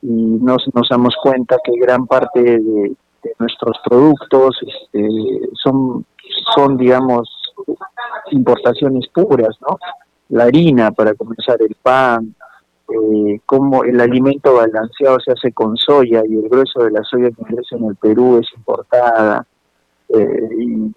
y 0.00 0.08
nos, 0.10 0.66
nos 0.72 0.88
damos 0.88 1.14
cuenta 1.22 1.58
que 1.62 1.72
gran 1.78 2.06
parte 2.06 2.40
de, 2.40 2.96
nuestros 3.38 3.76
productos 3.84 4.56
este, 4.62 5.08
son, 5.62 6.06
son, 6.54 6.78
digamos, 6.78 7.28
importaciones 8.30 9.06
puras, 9.08 9.54
¿no? 9.60 9.78
La 10.30 10.44
harina 10.44 10.90
para 10.92 11.14
comenzar 11.14 11.60
el 11.60 11.76
pan, 11.82 12.34
eh, 12.88 13.40
cómo 13.46 13.84
el 13.84 14.00
alimento 14.00 14.54
balanceado 14.54 15.18
se 15.20 15.32
hace 15.32 15.52
con 15.52 15.76
soya 15.76 16.22
y 16.26 16.34
el 16.34 16.48
grueso 16.48 16.84
de 16.84 16.90
la 16.90 17.04
soya 17.04 17.30
que 17.30 17.42
ingresa 17.42 17.76
en 17.76 17.84
el 17.84 17.96
Perú 17.96 18.38
es 18.40 18.48
importada. 18.56 19.46
Eh, 20.08 20.48
y, 20.58 20.92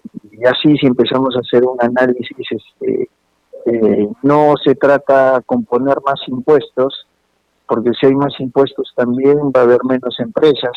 así 0.46 0.76
si 0.76 0.86
empezamos 0.86 1.36
a 1.36 1.40
hacer 1.40 1.64
un 1.64 1.80
análisis, 1.80 2.46
este, 2.50 3.08
eh, 3.66 4.08
no 4.22 4.54
se 4.62 4.74
trata 4.74 5.40
con 5.46 5.64
poner 5.64 5.98
más 6.04 6.20
impuestos, 6.26 7.06
porque 7.66 7.92
si 7.98 8.06
hay 8.06 8.14
más 8.14 8.38
impuestos 8.40 8.92
también 8.96 9.38
va 9.56 9.60
a 9.60 9.64
haber 9.64 9.84
menos 9.84 10.18
empresas. 10.18 10.76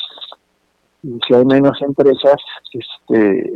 Y 1.04 1.20
si 1.28 1.34
hay 1.34 1.46
menos 1.46 1.82
empresas, 1.82 2.38
este, 2.74 3.54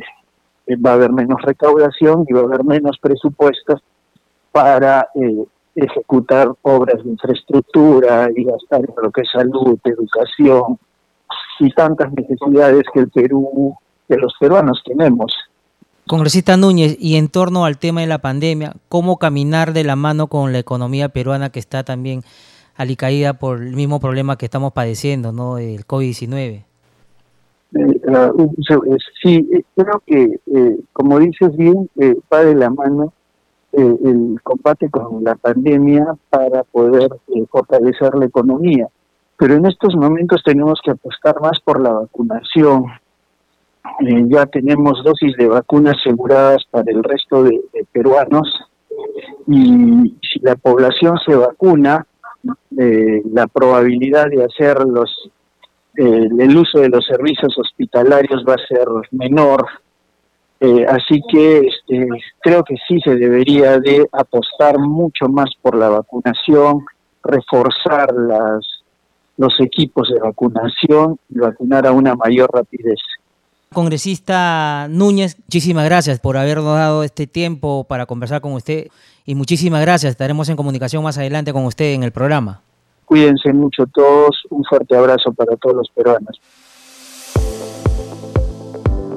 va 0.76 0.92
a 0.92 0.94
haber 0.94 1.12
menos 1.12 1.42
recaudación 1.42 2.26
y 2.28 2.34
va 2.34 2.42
a 2.42 2.46
haber 2.46 2.64
menos 2.64 2.98
presupuestos 3.00 3.82
para 4.52 5.08
eh, 5.16 5.46
ejecutar 5.76 6.52
obras 6.62 7.04
de 7.04 7.10
infraestructura 7.12 8.30
y 8.36 8.44
gastar 8.44 8.82
en 8.82 8.94
lo 9.02 9.12
que 9.12 9.22
es 9.22 9.30
salud, 9.32 9.80
educación 9.84 10.78
y 11.60 11.72
tantas 11.72 12.12
necesidades 12.14 12.84
que 12.94 13.00
el 13.00 13.10
Perú, 13.10 13.76
que 14.08 14.18
los 14.18 14.34
peruanos 14.40 14.82
tenemos. 14.86 15.34
Congresista 16.08 16.58
Núñez, 16.58 16.98
y 17.00 17.16
en 17.16 17.30
torno 17.30 17.64
al 17.64 17.78
tema 17.78 18.02
de 18.02 18.08
la 18.08 18.18
pandemia, 18.18 18.74
¿cómo 18.90 19.18
caminar 19.18 19.72
de 19.72 19.84
la 19.84 19.96
mano 19.96 20.28
con 20.28 20.52
la 20.52 20.60
economía 20.60 21.10
peruana 21.10 21.52
que 21.52 21.60
está 21.60 21.84
también 21.84 22.24
alicaída 22.76 23.34
por 23.34 23.62
el 23.62 23.76
mismo 23.76 24.00
problema 24.00 24.38
que 24.38 24.46
estamos 24.46 24.74
padeciendo, 24.74 25.32
¿no? 25.32 25.58
El 25.58 25.86
COVID-19. 25.86 26.66
Eh, 27.74 28.02
ah, 28.14 28.32
sí, 29.22 29.48
eh, 29.54 29.64
creo 29.76 30.04
que, 30.06 30.40
eh, 30.54 30.80
como 30.92 31.20
dices 31.20 31.56
bien, 31.56 31.90
va 32.32 32.44
de 32.44 32.56
la 32.56 32.70
mano 32.70 33.14
el 33.74 34.40
combate 34.44 34.90
con 34.90 35.24
la 35.24 35.36
pandemia 35.36 36.16
para 36.30 36.64
poder 36.64 37.10
fortalecer 37.50 38.16
la 38.16 38.26
economía. 38.26 38.88
Pero 39.38 39.56
en 39.56 39.66
estos 39.66 39.96
momentos 39.96 40.42
tenemos 40.44 40.80
que 40.84 40.92
apostar 40.92 41.40
más 41.42 41.60
por 41.64 41.82
la 41.82 41.92
vacunación. 41.92 42.86
ya 44.30 44.46
tenemos 44.46 45.04
dosis 45.04 45.36
de 45.38 45.48
vacunas 45.48 45.96
aseguradas 46.00 46.64
para 46.70 46.92
el 46.92 47.04
resto 47.04 47.44
de 47.44 47.60
peruanos 47.92 48.48
y 49.48 50.16
si 50.22 50.40
la 50.42 50.56
población 50.56 51.18
se 51.26 51.36
vacuna, 51.36 52.06
eh, 52.78 53.22
la 53.32 53.48
probabilidad 53.48 54.28
de 54.28 54.44
hacer 54.44 54.80
los 54.86 55.32
eh, 55.98 56.30
el 56.40 56.58
uso 56.58 56.80
de 56.80 56.90
los 56.90 57.06
servicios 57.06 57.58
hospitalarios 57.58 58.46
va 58.48 58.54
a 58.54 58.68
ser 58.68 58.88
menor 59.12 59.66
eh, 60.62 60.86
así 60.88 61.22
que 61.30 61.60
este, 61.60 62.08
creo 62.40 62.64
que 62.64 62.76
sí 62.88 63.00
se 63.04 63.16
debería 63.16 63.80
de 63.80 64.08
apostar 64.12 64.78
mucho 64.80 65.28
más 65.28 65.50
por 65.62 65.76
la 65.76 65.90
vacunación 65.90 66.86
reforzar 67.24 68.14
las 68.14 68.66
los 69.38 69.54
equipos 69.60 70.10
de 70.14 70.20
vacunación 70.20 71.18
y 71.30 71.40
vacunar 71.40 71.88
a 71.88 71.92
una 71.92 72.16
mayor 72.16 72.50
rapidez 72.54 73.00
Congresista 73.74 74.88
Núñez, 74.90 75.38
muchísimas 75.40 75.86
gracias 75.86 76.20
por 76.20 76.36
habernos 76.36 76.76
dado 76.76 77.04
este 77.04 77.26
tiempo 77.26 77.86
para 77.86 78.06
conversar 78.06 78.42
con 78.42 78.52
usted 78.52 78.88
y 79.26 79.34
muchísimas 79.34 79.80
gracias. 79.80 80.12
Estaremos 80.12 80.50
en 80.50 80.58
comunicación 80.58 81.02
más 81.04 81.18
adelante 81.18 81.54
con 81.54 81.64
usted 81.64 81.94
en 81.94 82.04
el 82.04 82.12
programa. 82.12 82.60
Cuídense 83.06 83.54
mucho 83.54 83.86
todos. 83.88 84.44
Un 84.50 84.66
fuerte 84.66 84.98
abrazo 84.98 85.32
para 85.32 85.56
todos 85.56 85.78
los 85.78 85.90
peruanos. 85.96 86.42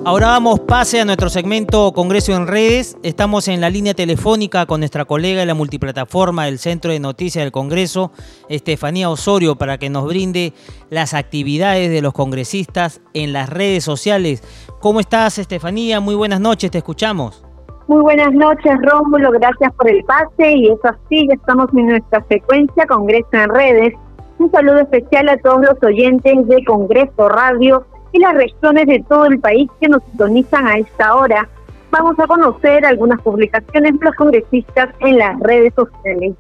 Ahora 0.07 0.27
damos 0.27 0.61
pase 0.61 1.01
a 1.01 1.07
nuestro 1.07 1.31
segmento 1.31 1.93
Congreso 1.93 2.37
en 2.37 2.47
Redes. 2.47 2.99
Estamos 3.03 3.49
en 3.49 3.63
la 3.63 3.71
línea 3.71 3.95
telefónica 3.95 4.67
con 4.67 4.81
nuestra 4.81 5.07
colega 5.07 5.41
de 5.41 5.47
la 5.47 5.55
multiplataforma 5.55 6.45
del 6.45 6.59
Centro 6.59 6.91
de 6.91 7.01
Noticias 7.01 7.43
del 7.43 7.53
Congreso, 7.53 8.13
Estefanía 8.51 9.09
Osorio, 9.09 9.57
para 9.57 9.79
que 9.79 9.89
nos 9.89 10.07
brinde 10.07 10.53
las 10.91 11.15
actividades 11.15 11.91
de 11.91 12.03
los 12.03 12.13
congresistas 12.13 13.01
en 13.15 13.33
las 13.33 13.49
redes 13.49 13.83
sociales. 13.83 14.43
¿Cómo 14.79 15.01
estás, 15.01 15.39
Estefanía? 15.39 16.01
Muy 16.01 16.15
buenas 16.15 16.39
noches, 16.39 16.71
te 16.71 16.79
escuchamos. 16.79 17.43
Muy 17.89 18.03
buenas 18.03 18.35
noches, 18.35 18.75
Rómulo. 18.83 19.31
Gracias 19.31 19.73
por 19.73 19.89
el 19.89 20.05
pase. 20.05 20.53
Y 20.53 20.67
eso 20.67 20.83
así, 20.85 21.27
ya 21.29 21.35
estamos 21.35 21.69
en 21.75 21.87
nuestra 21.87 22.23
secuencia 22.29 22.87
Congreso 22.87 23.29
en 23.33 23.49
Redes. 23.49 23.95
Un 24.39 24.51
saludo 24.51 24.81
especial 24.81 25.31
a 25.31 25.39
todos 25.39 25.63
los 25.63 25.83
oyentes 25.83 26.47
de 26.47 26.63
Congreso 26.67 27.31
Radio 27.31 27.87
y 28.15 28.21
las 28.21 28.35
regiones 28.35 28.87
de 28.87 29.05
todo 29.09 29.27
el 29.27 29.41
país 29.41 29.69
que 29.81 29.89
nos 29.89 30.03
sintonizan 30.05 30.69
a 30.69 30.79
esta 30.79 31.17
hora. 31.17 31.49
Vamos 31.91 32.17
a 32.21 32.29
conocer 32.29 32.87
algunas 32.87 33.21
publicaciones 33.21 33.99
de 33.99 34.05
los 34.05 34.15
congresistas 34.15 34.91
en 35.01 35.19
las 35.19 35.39
redes 35.41 35.75
sociales. 35.75 36.35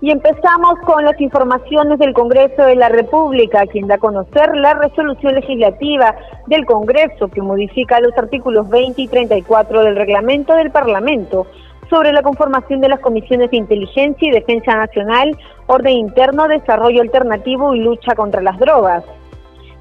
Y 0.00 0.12
empezamos 0.12 0.78
con 0.86 1.04
las 1.04 1.20
informaciones 1.20 1.98
del 1.98 2.12
Congreso 2.12 2.62
de 2.62 2.76
la 2.76 2.88
República, 2.88 3.66
quien 3.66 3.88
da 3.88 3.96
a 3.96 3.98
conocer 3.98 4.54
la 4.54 4.74
resolución 4.74 5.34
legislativa 5.34 6.14
del 6.46 6.64
Congreso 6.64 7.26
que 7.26 7.42
modifica 7.42 7.98
los 7.98 8.16
artículos 8.16 8.68
20 8.68 9.02
y 9.02 9.08
34 9.08 9.82
del 9.82 9.96
reglamento 9.96 10.54
del 10.54 10.70
Parlamento 10.70 11.48
sobre 11.90 12.12
la 12.12 12.22
conformación 12.22 12.80
de 12.80 12.90
las 12.90 13.00
comisiones 13.00 13.50
de 13.50 13.56
inteligencia 13.56 14.28
y 14.28 14.30
defensa 14.30 14.76
nacional, 14.76 15.36
orden 15.66 15.94
interno, 15.94 16.46
desarrollo 16.46 17.02
alternativo 17.02 17.74
y 17.74 17.80
lucha 17.80 18.14
contra 18.14 18.42
las 18.42 18.60
drogas. 18.60 19.02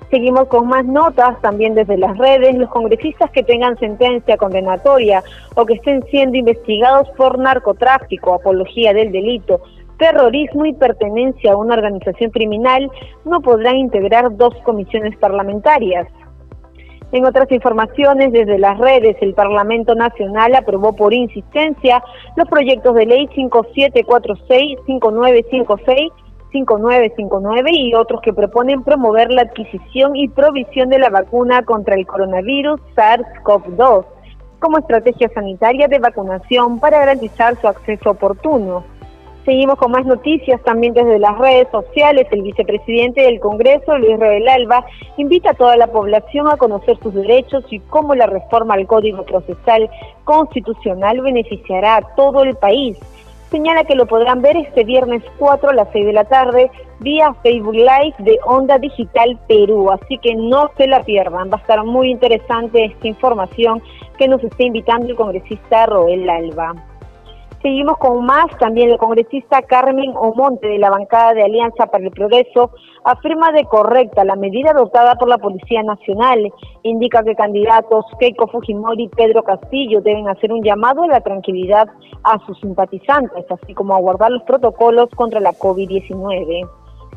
Seguimos 0.10 0.48
con 0.48 0.68
más 0.68 0.86
notas 0.86 1.40
también 1.42 1.76
desde 1.76 1.98
las 1.98 2.18
redes. 2.18 2.56
Los 2.56 2.70
congresistas 2.70 3.30
que 3.32 3.44
tengan 3.44 3.78
sentencia 3.78 4.38
condenatoria 4.38 5.22
o 5.56 5.66
que 5.66 5.74
estén 5.74 6.04
siendo 6.06 6.38
investigados 6.38 7.10
por 7.18 7.38
narcotráfico, 7.38 8.34
apología 8.34 8.94
del 8.94 9.12
delito, 9.12 9.62
terrorismo 9.98 10.66
y 10.66 10.74
pertenencia 10.74 11.52
a 11.52 11.58
una 11.58 11.74
organización 11.74 12.32
criminal 12.32 12.90
no 13.26 13.42
podrán 13.42 13.78
integrar 13.78 14.36
dos 14.38 14.54
comisiones 14.64 15.18
parlamentarias. 15.18 16.08
En 17.12 17.26
otras 17.26 17.50
informaciones, 17.52 18.32
desde 18.34 18.60
las 18.60 18.78
redes, 18.78 19.16
el 19.22 19.34
Parlamento 19.34 19.96
Nacional 19.96 20.56
aprobó 20.56 20.94
por 20.94 21.14
insistencia 21.14 22.04
los 22.36 22.48
proyectos 22.50 22.96
de 22.96 23.06
ley 23.06 23.30
5746, 23.34 24.80
5956 24.86 26.12
5959 26.66 27.70
y 27.72 27.94
otros 27.94 28.22
que 28.22 28.34
proponen 28.34 28.84
promover 28.84 29.32
la 29.32 29.44
adquisición 29.44 30.16
y 30.16 30.28
provisión 30.28 30.90
de 30.90 31.00
la 31.00 31.10
vacuna 31.10 31.64
contra 31.64 31.96
el 31.96 32.08
coronavirus 32.08 32.82
SARS-CoV-2 32.96 34.06
como 34.60 34.80
estrategia 34.80 35.30
sanitaria 35.30 35.88
de 35.88 36.00
vacunación 36.00 36.80
para 36.80 37.00
garantizar 37.00 37.60
su 37.62 37.68
acceso 37.68 38.12
oportuno. 38.12 38.84
Seguimos 39.46 39.78
con 39.78 39.92
más 39.92 40.06
noticias 40.06 40.62
también 40.64 40.94
desde 40.94 41.20
las 41.20 41.38
redes 41.38 41.70
sociales. 41.72 42.28
El 42.32 42.42
vicepresidente 42.42 43.22
del 43.22 43.40
Congreso, 43.40 43.98
Luis 43.98 44.20
Rebel 44.20 44.48
Alba, 44.48 44.86
invita 45.16 45.52
a 45.52 45.54
toda 45.54 45.78
la 45.78 45.88
población 45.88 46.48
a 46.50 46.58
conocer 46.58 46.98
sus 46.98 47.14
derechos 47.14 47.64
y 47.70 47.80
cómo 47.80 48.14
la 48.14 48.26
reforma 48.26 48.74
al 48.74 48.88
Código 48.88 49.24
Procesal 49.24 49.90
Constitucional 50.26 51.22
beneficiará 51.22 51.98
a 51.98 52.16
todo 52.16 52.44
el 52.44 52.56
país 52.56 52.98
señala 53.50 53.84
que 53.84 53.96
lo 53.96 54.06
podrán 54.06 54.42
ver 54.42 54.58
este 54.58 54.84
viernes 54.84 55.24
4 55.38 55.70
a 55.70 55.74
las 55.74 55.88
6 55.92 56.06
de 56.06 56.14
la 56.14 56.26
tarde 56.26 56.72
vía 57.00 57.34
Facebook 57.44 57.76
Live 57.76 58.16
de 58.20 58.40
Onda 58.46 58.78
Digital 58.78 59.38
Perú, 59.48 59.92
así 59.92 60.18
que 60.18 60.36
no 60.36 60.72
se 60.78 60.88
la 60.88 61.04
pierdan, 61.04 61.50
va 61.50 61.58
a 61.58 61.62
estar 61.62 61.84
muy 61.84 62.10
interesante 62.10 62.86
esta 62.86 63.08
información 63.08 63.82
que 64.18 64.28
nos 64.28 64.44
está 64.44 64.64
invitando 64.64 65.08
el 65.08 65.16
congresista 65.16 65.86
Roel 65.86 66.30
Alba. 66.30 66.76
Seguimos 67.62 67.98
con 67.98 68.24
más. 68.26 68.46
También 68.60 68.92
el 68.92 68.98
congresista 68.98 69.62
Carmen 69.64 70.14
Omonte 70.16 70.68
de 70.68 70.78
la 70.78 70.90
bancada 70.90 71.34
de 71.34 71.44
Alianza 71.44 71.88
para 71.88 72.04
el 72.04 72.12
Progreso 72.12 72.72
afirma 73.04 73.52
de 73.52 73.66
correcta 73.66 74.24
la 74.24 74.36
medida 74.36 74.72
adoptada 74.72 75.16
por 75.16 75.28
la 75.28 75.38
Policía 75.38 75.82
Nacional. 75.82 76.52
Indica 76.84 77.24
que 77.24 77.36
candidatos 77.36 78.06
Keiko 78.20 78.48
Fujimori 78.48 79.06
y 79.06 79.10
Pedro 79.10 79.44
Castillo 79.44 80.02
deben 80.02 80.30
hacer 80.30 80.52
un 80.52 80.64
llamado 80.64 81.04
a 81.04 81.08
la 81.08 81.22
tranquilidad 81.22 81.88
a 82.24 82.38
sus 82.46 82.60
simpatizantes, 82.60 83.46
así 83.50 83.74
como 83.74 83.96
a 83.96 84.00
guardar 84.00 84.32
los 84.32 84.44
protocolos 84.44 85.10
contra 85.16 85.40
la 85.40 85.52
COVID-19. 85.52 86.70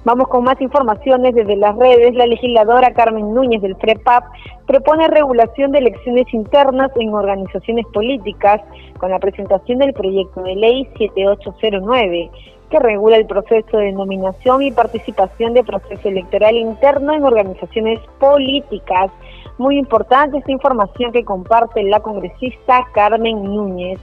Vamos 0.02 0.28
con 0.28 0.44
más 0.44 0.58
informaciones 0.60 1.34
desde 1.34 1.56
las 1.56 1.76
redes. 1.76 2.14
La 2.14 2.26
legisladora 2.26 2.94
Carmen 2.94 3.34
Núñez 3.34 3.60
del 3.60 3.76
FREPAP 3.76 4.24
propone 4.66 5.08
regulación 5.08 5.72
de 5.72 5.78
elecciones 5.78 6.26
internas 6.32 6.90
en 6.96 7.12
organizaciones 7.12 7.84
políticas 7.92 8.62
con 8.98 9.10
la 9.10 9.18
presentación 9.18 9.78
del 9.78 9.92
proyecto 9.92 10.42
de 10.42 10.56
ley 10.56 10.88
7809 10.96 12.30
que 12.70 12.78
regula 12.78 13.16
el 13.16 13.26
proceso 13.26 13.76
de 13.76 13.92
nominación 13.92 14.62
y 14.62 14.70
participación 14.70 15.54
de 15.54 15.64
proceso 15.64 16.08
electoral 16.08 16.56
interno 16.56 17.12
en 17.12 17.24
organizaciones 17.24 17.98
políticas. 18.20 19.10
Muy 19.58 19.76
importante 19.76 20.38
esta 20.38 20.52
información 20.52 21.12
que 21.12 21.24
comparte 21.24 21.82
la 21.82 22.00
congresista 22.00 22.86
Carmen 22.94 23.42
Núñez. 23.42 23.98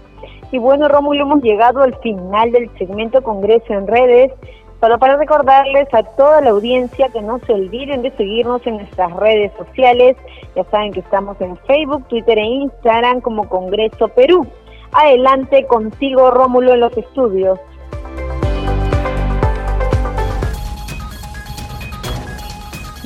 Y 0.52 0.60
bueno, 0.60 0.88
Rómulo, 0.90 1.24
hemos 1.24 1.42
llegado 1.42 1.82
al 1.82 1.96
final 2.00 2.52
del 2.52 2.70
segmento 2.78 3.24
Congreso 3.24 3.74
en 3.74 3.88
redes. 3.88 4.34
Solo 4.80 5.00
para 5.00 5.18
recordarles 5.18 5.92
a 5.92 6.04
toda 6.04 6.42
la 6.42 6.52
audiencia 6.52 7.10
que 7.10 7.22
no 7.22 7.40
se 7.40 7.54
olviden 7.54 8.04
de 8.04 8.12
seguirnos 8.12 8.66
en 8.68 8.78
nuestras 8.78 9.12
redes 9.14 9.52
sociales. 9.58 10.16
Ya 10.56 10.64
saben 10.66 10.94
que 10.94 11.00
estamos 11.00 11.40
en 11.42 11.58
Facebook, 11.66 12.08
Twitter 12.10 12.38
e 12.38 12.46
Instagram 12.46 13.22
como 13.22 13.50
Congreso 13.50 14.08
Perú. 14.10 14.46
Adelante 14.92 15.66
contigo, 15.66 16.30
Rómulo, 16.30 16.74
en 16.74 16.82
los 16.82 16.96
estudios. 16.96 17.60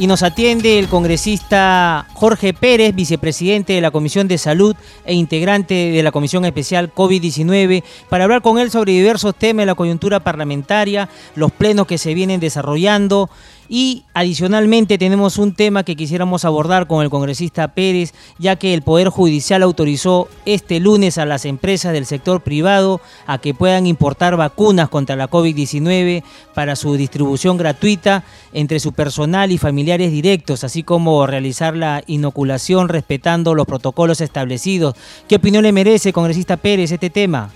Y 0.01 0.07
nos 0.07 0.23
atiende 0.23 0.79
el 0.79 0.87
congresista 0.87 2.07
Jorge 2.15 2.55
Pérez, 2.55 2.95
vicepresidente 2.95 3.73
de 3.73 3.81
la 3.81 3.91
Comisión 3.91 4.27
de 4.27 4.39
Salud 4.39 4.75
e 5.05 5.13
integrante 5.13 5.75
de 5.75 6.01
la 6.01 6.11
Comisión 6.11 6.43
Especial 6.43 6.91
COVID-19, 6.91 7.83
para 8.09 8.23
hablar 8.23 8.41
con 8.41 8.57
él 8.57 8.71
sobre 8.71 8.93
diversos 8.93 9.35
temas 9.35 9.61
de 9.61 9.67
la 9.67 9.75
coyuntura 9.75 10.19
parlamentaria, 10.19 11.07
los 11.35 11.51
plenos 11.51 11.85
que 11.85 11.99
se 11.99 12.15
vienen 12.15 12.39
desarrollando 12.39 13.29
Y 13.73 14.03
adicionalmente 14.13 14.97
tenemos 14.97 15.37
un 15.37 15.55
tema 15.55 15.83
que 15.83 15.95
quisiéramos 15.95 16.43
abordar 16.43 16.87
con 16.87 17.05
el 17.05 17.09
congresista 17.09 17.69
Pérez, 17.69 18.13
ya 18.37 18.57
que 18.57 18.73
el 18.73 18.81
Poder 18.81 19.07
Judicial 19.07 19.63
autorizó 19.63 20.27
este 20.45 20.81
lunes 20.81 21.17
a 21.17 21.25
las 21.25 21.45
empresas 21.45 21.93
del 21.93 22.05
sector 22.05 22.41
privado 22.41 22.99
a 23.27 23.37
que 23.37 23.53
puedan 23.53 23.87
importar 23.87 24.35
vacunas 24.35 24.89
contra 24.89 25.15
la 25.15 25.29
COVID-19 25.29 26.21
para 26.53 26.75
su 26.75 26.95
distribución 26.95 27.55
gratuita 27.55 28.25
entre 28.51 28.81
su 28.81 28.91
personal 28.91 29.53
y 29.53 29.57
familiares 29.57 30.11
directos, 30.11 30.65
así 30.65 30.83
como 30.83 31.25
realizar 31.25 31.73
la 31.73 32.03
inoculación 32.07 32.89
respetando 32.89 33.55
los 33.55 33.67
protocolos 33.67 34.19
establecidos. 34.19 34.95
¿Qué 35.29 35.37
opinión 35.37 35.63
le 35.63 35.71
merece, 35.71 36.11
congresista 36.11 36.57
Pérez, 36.57 36.91
este 36.91 37.09
tema? 37.09 37.49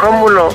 Rómulo, 0.00 0.48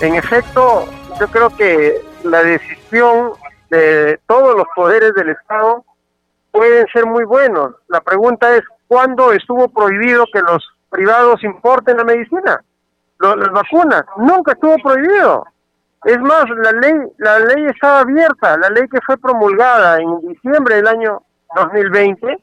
en 0.00 0.16
efecto, 0.16 0.88
yo 1.20 1.28
creo 1.28 1.56
que 1.56 2.11
la 2.24 2.42
decisión 2.42 3.32
de 3.70 4.20
todos 4.26 4.56
los 4.56 4.66
poderes 4.74 5.14
del 5.14 5.30
Estado 5.30 5.84
pueden 6.50 6.86
ser 6.92 7.06
muy 7.06 7.24
buenos. 7.24 7.74
La 7.88 8.00
pregunta 8.00 8.54
es, 8.54 8.62
¿cuándo 8.86 9.32
estuvo 9.32 9.68
prohibido 9.68 10.24
que 10.32 10.40
los 10.40 10.62
privados 10.90 11.42
importen 11.42 11.96
la 11.96 12.04
medicina? 12.04 12.62
las 13.18 13.52
vacunas, 13.52 14.04
nunca 14.16 14.52
estuvo 14.52 14.76
prohibido. 14.78 15.46
Es 16.04 16.18
más, 16.18 16.44
la 16.50 16.72
ley, 16.72 16.94
la 17.18 17.38
ley 17.38 17.66
estaba 17.66 18.00
abierta, 18.00 18.56
la 18.56 18.68
ley 18.70 18.88
que 18.88 19.00
fue 19.06 19.16
promulgada 19.16 20.00
en 20.00 20.20
diciembre 20.26 20.76
del 20.76 20.88
año 20.88 21.22
2020, 21.54 22.42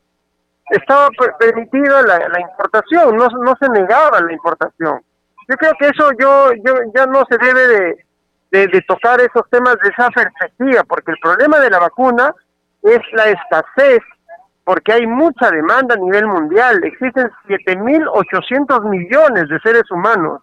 estaba 0.69 1.09
permitida 1.37 2.01
la, 2.03 2.39
importación, 2.39 3.17
no, 3.17 3.27
no 3.27 3.55
se 3.59 3.67
negaba 3.69 4.21
la 4.21 4.31
importación. 4.31 5.01
Yo 5.49 5.57
creo 5.57 5.73
que 5.77 5.87
eso 5.87 6.09
yo, 6.17 6.53
yo 6.63 6.75
ya 6.95 7.05
no 7.07 7.25
se 7.29 7.37
debe 7.37 7.67
de, 7.67 8.05
de, 8.51 8.81
tocar 8.87 9.21
esos 9.21 9.47
temas 9.49 9.77
de 9.83 9.89
esa 9.89 10.09
perspectiva, 10.09 10.83
porque 10.83 11.11
el 11.11 11.17
problema 11.21 11.59
de 11.59 11.69
la 11.69 11.79
vacuna 11.79 12.33
es 12.81 12.99
la 13.13 13.25
escasez, 13.25 14.01
porque 14.63 14.93
hay 14.93 15.07
mucha 15.07 15.51
demanda 15.51 15.95
a 15.95 15.97
nivel 15.97 16.27
mundial. 16.27 16.83
Existen 16.83 17.29
7.800 17.47 18.89
millones 18.89 19.49
de 19.49 19.59
seres 19.59 19.89
humanos 19.91 20.41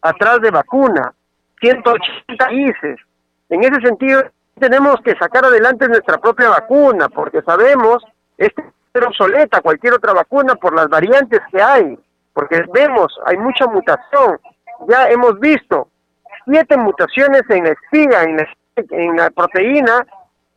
atrás 0.00 0.40
de 0.40 0.50
vacuna, 0.50 1.12
180 1.60 2.44
países. 2.44 2.98
En 3.48 3.62
ese 3.62 3.80
sentido, 3.80 4.22
tenemos 4.58 4.96
que 5.04 5.14
sacar 5.16 5.44
adelante 5.44 5.88
nuestra 5.88 6.18
propia 6.18 6.48
vacuna, 6.48 7.08
porque 7.08 7.42
sabemos, 7.42 8.04
es 8.36 8.50
obsoleta 8.94 9.60
cualquier 9.60 9.94
otra 9.94 10.12
vacuna 10.12 10.54
por 10.54 10.74
las 10.74 10.88
variantes 10.88 11.40
que 11.50 11.62
hay 11.62 11.98
porque 12.32 12.62
vemos, 12.72 13.12
hay 13.26 13.36
mucha 13.36 13.66
mutación. 13.66 14.38
Ya 14.88 15.08
hemos 15.10 15.38
visto 15.38 15.88
siete 16.44 16.76
mutaciones 16.76 17.42
en 17.48 17.64
la 17.64 17.70
espiga, 17.70 18.22
en 18.22 19.16
la, 19.16 19.30
proteína, 19.30 20.06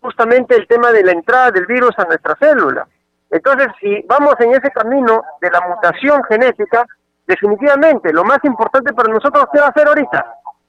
justamente 0.02 0.56
el 0.56 0.68
tema 0.68 0.92
de 0.92 1.04
la 1.04 1.12
entrada 1.12 1.52
del 1.52 1.66
virus 1.66 1.98
a 1.98 2.06
nuestra 2.06 2.36
célula. 2.36 2.88
Entonces, 3.30 3.68
si 3.80 4.02
vamos 4.08 4.36
en 4.40 4.52
ese 4.52 4.72
camino 4.72 5.24
de 5.42 5.50
la 5.50 5.62
mutación 5.62 6.24
genética, 6.26 6.86
definitivamente 7.28 8.14
lo 8.14 8.24
más 8.24 8.40
importante 8.44 8.94
para 8.94 9.12
nosotros 9.12 9.46
que 9.52 9.60
hacer 9.60 9.88
ahorita 9.88 10.26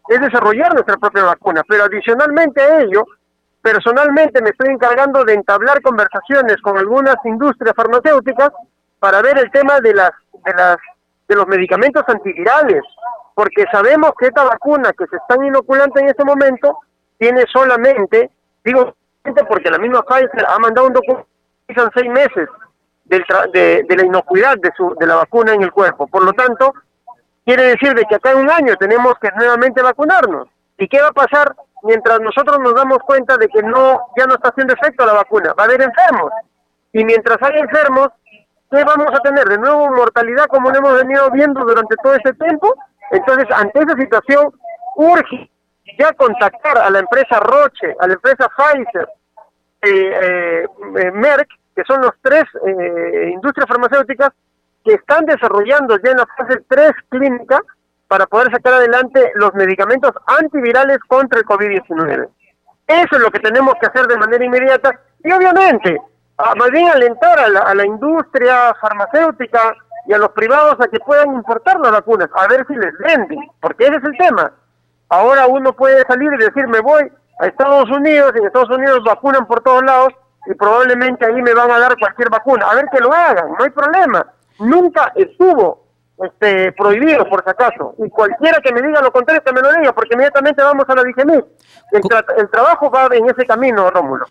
es 0.08 0.20
desarrollar 0.20 0.72
nuestra 0.72 0.96
propia 0.96 1.24
vacuna, 1.24 1.62
pero 1.68 1.84
adicionalmente 1.84 2.60
a 2.60 2.80
ello, 2.80 3.04
personalmente 3.60 4.40
me 4.40 4.50
estoy 4.50 4.68
encargando 4.70 5.24
de 5.24 5.34
entablar 5.34 5.82
conversaciones 5.82 6.56
con 6.62 6.78
algunas 6.78 7.16
industrias 7.24 7.74
farmacéuticas 7.74 8.50
para 8.98 9.20
ver 9.22 9.38
el 9.38 9.50
tema 9.50 9.80
de 9.80 9.94
las 9.94 10.10
de 10.44 10.54
las 10.54 10.76
de 11.28 11.34
los 11.34 11.46
medicamentos 11.48 12.04
antivirales, 12.06 12.82
porque 13.36 13.66
sabemos 13.70 14.12
que 14.18 14.28
esta 14.28 14.44
vacuna 14.44 14.94
que 14.94 15.06
se 15.08 15.16
están 15.16 15.44
inoculando 15.44 16.00
en 16.00 16.08
este 16.08 16.24
momento 16.24 16.78
tiene 17.18 17.44
solamente, 17.52 18.30
digo, 18.64 18.94
porque 19.46 19.70
la 19.70 19.76
misma 19.76 20.02
Pfizer 20.02 20.46
ha 20.48 20.58
mandado 20.58 20.86
un 20.86 20.94
documento 20.94 21.26
seis 21.94 22.10
meses 22.10 22.48
del 23.04 23.22
de, 23.52 23.84
de, 23.86 23.96
la 23.96 24.06
inocuidad 24.06 24.56
de, 24.56 24.72
su, 24.74 24.96
de 24.98 25.06
la 25.06 25.16
vacuna 25.16 25.52
en 25.52 25.62
el 25.62 25.70
cuerpo. 25.70 26.06
Por 26.06 26.24
lo 26.24 26.32
tanto, 26.32 26.72
quiere 27.44 27.64
decir 27.64 27.92
de 27.92 28.04
que 28.04 28.14
acá 28.14 28.32
en 28.32 28.38
un 28.38 28.50
año 28.50 28.74
tenemos 28.76 29.12
que 29.20 29.28
nuevamente 29.36 29.82
vacunarnos. 29.82 30.48
¿Y 30.78 30.88
qué 30.88 31.02
va 31.02 31.08
a 31.08 31.12
pasar 31.12 31.54
mientras 31.82 32.18
nosotros 32.20 32.58
nos 32.60 32.74
damos 32.74 33.00
cuenta 33.00 33.36
de 33.36 33.48
que 33.48 33.62
no 33.62 34.00
ya 34.16 34.24
no 34.24 34.36
está 34.36 34.48
haciendo 34.48 34.72
efecto 34.72 35.04
la 35.04 35.12
vacuna? 35.12 35.52
Va 35.52 35.64
a 35.64 35.66
haber 35.66 35.82
enfermos. 35.82 36.32
Y 36.94 37.04
mientras 37.04 37.36
hay 37.42 37.60
enfermos, 37.60 38.08
¿qué 38.70 38.82
vamos 38.82 39.08
a 39.12 39.20
tener? 39.20 39.44
De 39.46 39.58
nuevo 39.58 39.90
mortalidad 39.90 40.46
como 40.46 40.70
lo 40.70 40.78
hemos 40.78 40.94
venido 40.94 41.30
viendo 41.32 41.60
durante 41.66 41.96
todo 42.02 42.14
este 42.14 42.32
tiempo. 42.32 42.74
Entonces, 43.10 43.46
ante 43.50 43.80
esa 43.80 43.96
situación, 43.96 44.52
urge 44.96 45.50
ya 45.98 46.12
contactar 46.14 46.78
a 46.78 46.90
la 46.90 47.00
empresa 47.00 47.40
Roche, 47.40 47.94
a 48.00 48.06
la 48.06 48.14
empresa 48.14 48.48
Pfizer, 48.48 49.08
eh, 49.82 50.66
eh, 50.98 51.10
Merck, 51.12 51.48
que 51.74 51.84
son 51.84 52.00
los 52.00 52.12
tres 52.22 52.44
eh, 52.66 53.30
industrias 53.32 53.68
farmacéuticas 53.68 54.30
que 54.84 54.94
están 54.94 55.26
desarrollando 55.26 55.96
ya 56.02 56.12
en 56.12 56.18
la 56.18 56.26
fase 56.26 56.62
3 56.68 56.92
clínica 57.08 57.60
para 58.08 58.26
poder 58.26 58.50
sacar 58.50 58.74
adelante 58.74 59.32
los 59.34 59.52
medicamentos 59.54 60.12
antivirales 60.26 60.98
contra 61.06 61.40
el 61.40 61.44
COVID-19. 61.44 62.28
Eso 62.86 63.16
es 63.16 63.20
lo 63.20 63.30
que 63.30 63.40
tenemos 63.40 63.74
que 63.80 63.86
hacer 63.86 64.06
de 64.06 64.16
manera 64.16 64.44
inmediata 64.44 65.00
y 65.24 65.32
obviamente 65.32 66.00
más 66.38 66.70
bien 66.70 66.88
alentar 66.88 67.38
a 67.38 67.74
la 67.74 67.86
industria 67.86 68.74
farmacéutica 68.80 69.74
y 70.06 70.12
a 70.12 70.18
los 70.18 70.30
privados 70.30 70.76
a 70.80 70.88
que 70.88 71.00
puedan 71.00 71.34
importar 71.34 71.80
las 71.80 71.92
vacunas, 71.92 72.28
a 72.34 72.46
ver 72.48 72.64
si 72.66 72.74
les 72.74 72.96
venden, 72.98 73.40
porque 73.60 73.84
ese 73.84 73.96
es 73.96 74.04
el 74.04 74.16
tema. 74.16 74.52
Ahora 75.08 75.46
uno 75.46 75.72
puede 75.72 76.04
salir 76.06 76.30
y 76.32 76.44
decir, 76.44 76.66
me 76.68 76.80
voy 76.80 77.10
a 77.40 77.46
Estados 77.46 77.90
Unidos, 77.90 78.32
y 78.34 78.38
en 78.38 78.46
Estados 78.46 78.70
Unidos 78.70 79.00
vacunan 79.04 79.46
por 79.46 79.60
todos 79.62 79.82
lados, 79.84 80.12
y 80.46 80.54
probablemente 80.54 81.26
ahí 81.26 81.42
me 81.42 81.54
van 81.54 81.70
a 81.70 81.78
dar 81.78 81.96
cualquier 81.98 82.30
vacuna. 82.30 82.66
A 82.70 82.74
ver 82.74 82.86
que 82.92 83.00
lo 83.00 83.12
hagan, 83.12 83.52
no 83.58 83.64
hay 83.64 83.70
problema. 83.70 84.26
Nunca 84.60 85.12
estuvo 85.16 85.86
este, 86.18 86.72
prohibido, 86.72 87.28
por 87.28 87.42
si 87.42 87.50
acaso. 87.50 87.94
Y 87.98 88.08
cualquiera 88.08 88.60
que 88.60 88.72
me 88.72 88.82
diga 88.82 89.02
lo 89.02 89.12
contrario, 89.12 89.42
que 89.44 89.52
me 89.52 89.60
lo 89.60 89.72
diga, 89.72 89.92
porque 89.92 90.14
inmediatamente 90.14 90.62
vamos 90.62 90.84
a 90.88 90.94
la 90.94 91.02
DGMI. 91.02 91.44
El, 91.92 92.02
el 92.38 92.50
trabajo 92.50 92.90
va 92.90 93.08
en 93.12 93.28
ese 93.28 93.44
camino, 93.44 93.90
Rómulo. 93.90 94.26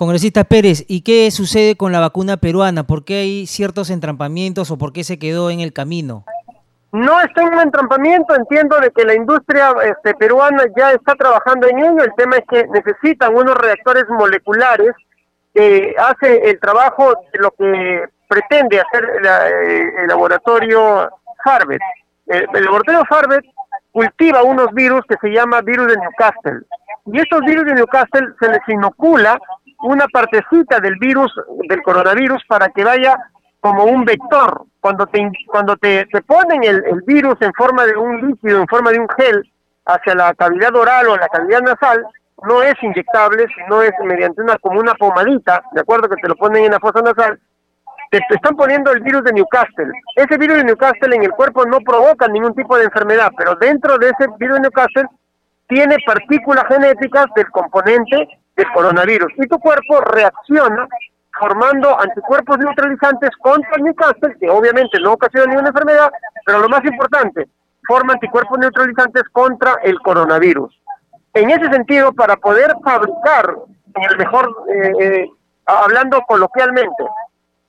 Congresista 0.00 0.44
Pérez, 0.44 0.86
¿y 0.88 1.02
qué 1.02 1.30
sucede 1.30 1.76
con 1.76 1.92
la 1.92 2.00
vacuna 2.00 2.38
peruana? 2.38 2.84
¿Por 2.84 3.04
qué 3.04 3.16
hay 3.16 3.46
ciertos 3.46 3.90
entrampamientos 3.90 4.70
o 4.70 4.78
por 4.78 4.94
qué 4.94 5.04
se 5.04 5.18
quedó 5.18 5.50
en 5.50 5.60
el 5.60 5.74
camino? 5.74 6.24
No 6.90 7.20
está 7.20 7.42
en 7.42 7.52
un 7.52 7.60
entrampamiento, 7.60 8.34
entiendo 8.34 8.80
de 8.80 8.90
que 8.92 9.04
la 9.04 9.12
industria 9.14 9.74
este, 9.84 10.14
peruana 10.14 10.64
ya 10.74 10.92
está 10.92 11.14
trabajando 11.16 11.68
en 11.68 11.80
ello, 11.80 12.02
el 12.02 12.14
tema 12.16 12.36
es 12.36 12.44
que 12.48 12.66
necesitan 12.68 13.36
unos 13.36 13.54
reactores 13.58 14.06
moleculares 14.08 14.92
que 15.52 15.94
hace 15.98 16.48
el 16.48 16.58
trabajo 16.58 17.12
de 17.34 17.38
lo 17.38 17.50
que 17.50 18.04
pretende 18.26 18.80
hacer 18.80 19.04
eh, 19.04 19.92
el 20.00 20.06
laboratorio 20.08 21.10
Harvard. 21.44 21.78
El, 22.26 22.46
el 22.54 22.64
laboratorio 22.64 23.02
Harvard 23.10 23.44
cultiva 23.92 24.44
unos 24.44 24.72
virus 24.72 25.02
que 25.06 25.16
se 25.20 25.28
llama 25.28 25.60
virus 25.60 25.88
de 25.88 25.96
Newcastle. 25.98 26.62
Y 27.12 27.18
estos 27.18 27.40
virus 27.40 27.66
de 27.66 27.74
Newcastle 27.74 28.28
se 28.38 28.48
les 28.48 28.60
inocula 28.68 29.38
una 29.82 30.06
partecita 30.08 30.80
del 30.80 30.96
virus, 30.98 31.32
del 31.68 31.82
coronavirus, 31.82 32.42
para 32.46 32.68
que 32.68 32.84
vaya 32.84 33.16
como 33.60 33.84
un 33.84 34.04
vector. 34.04 34.64
Cuando 34.80 35.06
te, 35.06 35.30
cuando 35.46 35.76
te, 35.76 36.06
te 36.06 36.22
ponen 36.22 36.64
el, 36.64 36.82
el, 36.86 37.02
virus 37.06 37.36
en 37.40 37.52
forma 37.52 37.84
de 37.84 37.96
un 37.96 38.28
líquido, 38.28 38.60
en 38.60 38.66
forma 38.66 38.90
de 38.90 38.98
un 38.98 39.08
gel, 39.10 39.42
hacia 39.84 40.14
la 40.14 40.34
cavidad 40.34 40.74
oral 40.74 41.08
o 41.08 41.16
la 41.16 41.28
cavidad 41.28 41.60
nasal, 41.60 42.04
no 42.42 42.62
es 42.62 42.74
inyectable, 42.82 43.46
sino 43.54 43.82
es 43.82 43.92
mediante 44.02 44.40
una 44.40 44.56
como 44.58 44.80
una 44.80 44.94
pomadita, 44.94 45.62
de 45.72 45.80
acuerdo 45.80 46.08
que 46.08 46.16
te 46.16 46.28
lo 46.28 46.36
ponen 46.36 46.64
en 46.64 46.72
la 46.72 46.80
fosa 46.80 47.02
nasal, 47.02 47.38
te, 48.10 48.18
te, 48.28 48.34
están 48.34 48.56
poniendo 48.56 48.90
el 48.92 49.00
virus 49.00 49.22
de 49.24 49.32
Newcastle. 49.32 49.92
Ese 50.16 50.38
virus 50.38 50.56
de 50.56 50.64
Newcastle 50.64 51.14
en 51.14 51.22
el 51.22 51.30
cuerpo 51.32 51.64
no 51.66 51.80
provoca 51.80 52.26
ningún 52.28 52.54
tipo 52.54 52.76
de 52.76 52.84
enfermedad, 52.84 53.30
pero 53.36 53.54
dentro 53.56 53.98
de 53.98 54.06
ese 54.08 54.30
virus 54.38 54.56
de 54.56 54.62
Newcastle 54.62 55.06
tiene 55.68 55.96
partículas 56.04 56.64
genéticas 56.66 57.26
del 57.36 57.48
componente 57.50 58.39
del 58.56 58.66
coronavirus 58.72 59.32
y 59.36 59.46
tu 59.46 59.58
cuerpo 59.58 60.00
reacciona 60.00 60.88
formando 61.38 61.98
anticuerpos 61.98 62.58
neutralizantes 62.58 63.30
contra 63.38 63.70
el 63.76 63.84
Newcastle, 63.84 64.36
que 64.38 64.50
obviamente 64.50 64.98
no 65.00 65.12
ocasiona 65.12 65.46
ninguna 65.46 65.68
enfermedad, 65.68 66.12
pero 66.44 66.58
lo 66.58 66.68
más 66.68 66.84
importante, 66.84 67.48
forma 67.86 68.14
anticuerpos 68.14 68.58
neutralizantes 68.58 69.22
contra 69.32 69.76
el 69.82 69.98
coronavirus. 70.00 70.78
En 71.32 71.50
ese 71.50 71.72
sentido, 71.72 72.12
para 72.12 72.36
poder 72.36 72.74
fabricar, 72.84 73.56
en 73.94 74.10
el 74.10 74.18
mejor, 74.18 74.54
eh, 74.68 74.92
eh, 75.00 75.26
hablando 75.64 76.20
coloquialmente, 76.22 77.04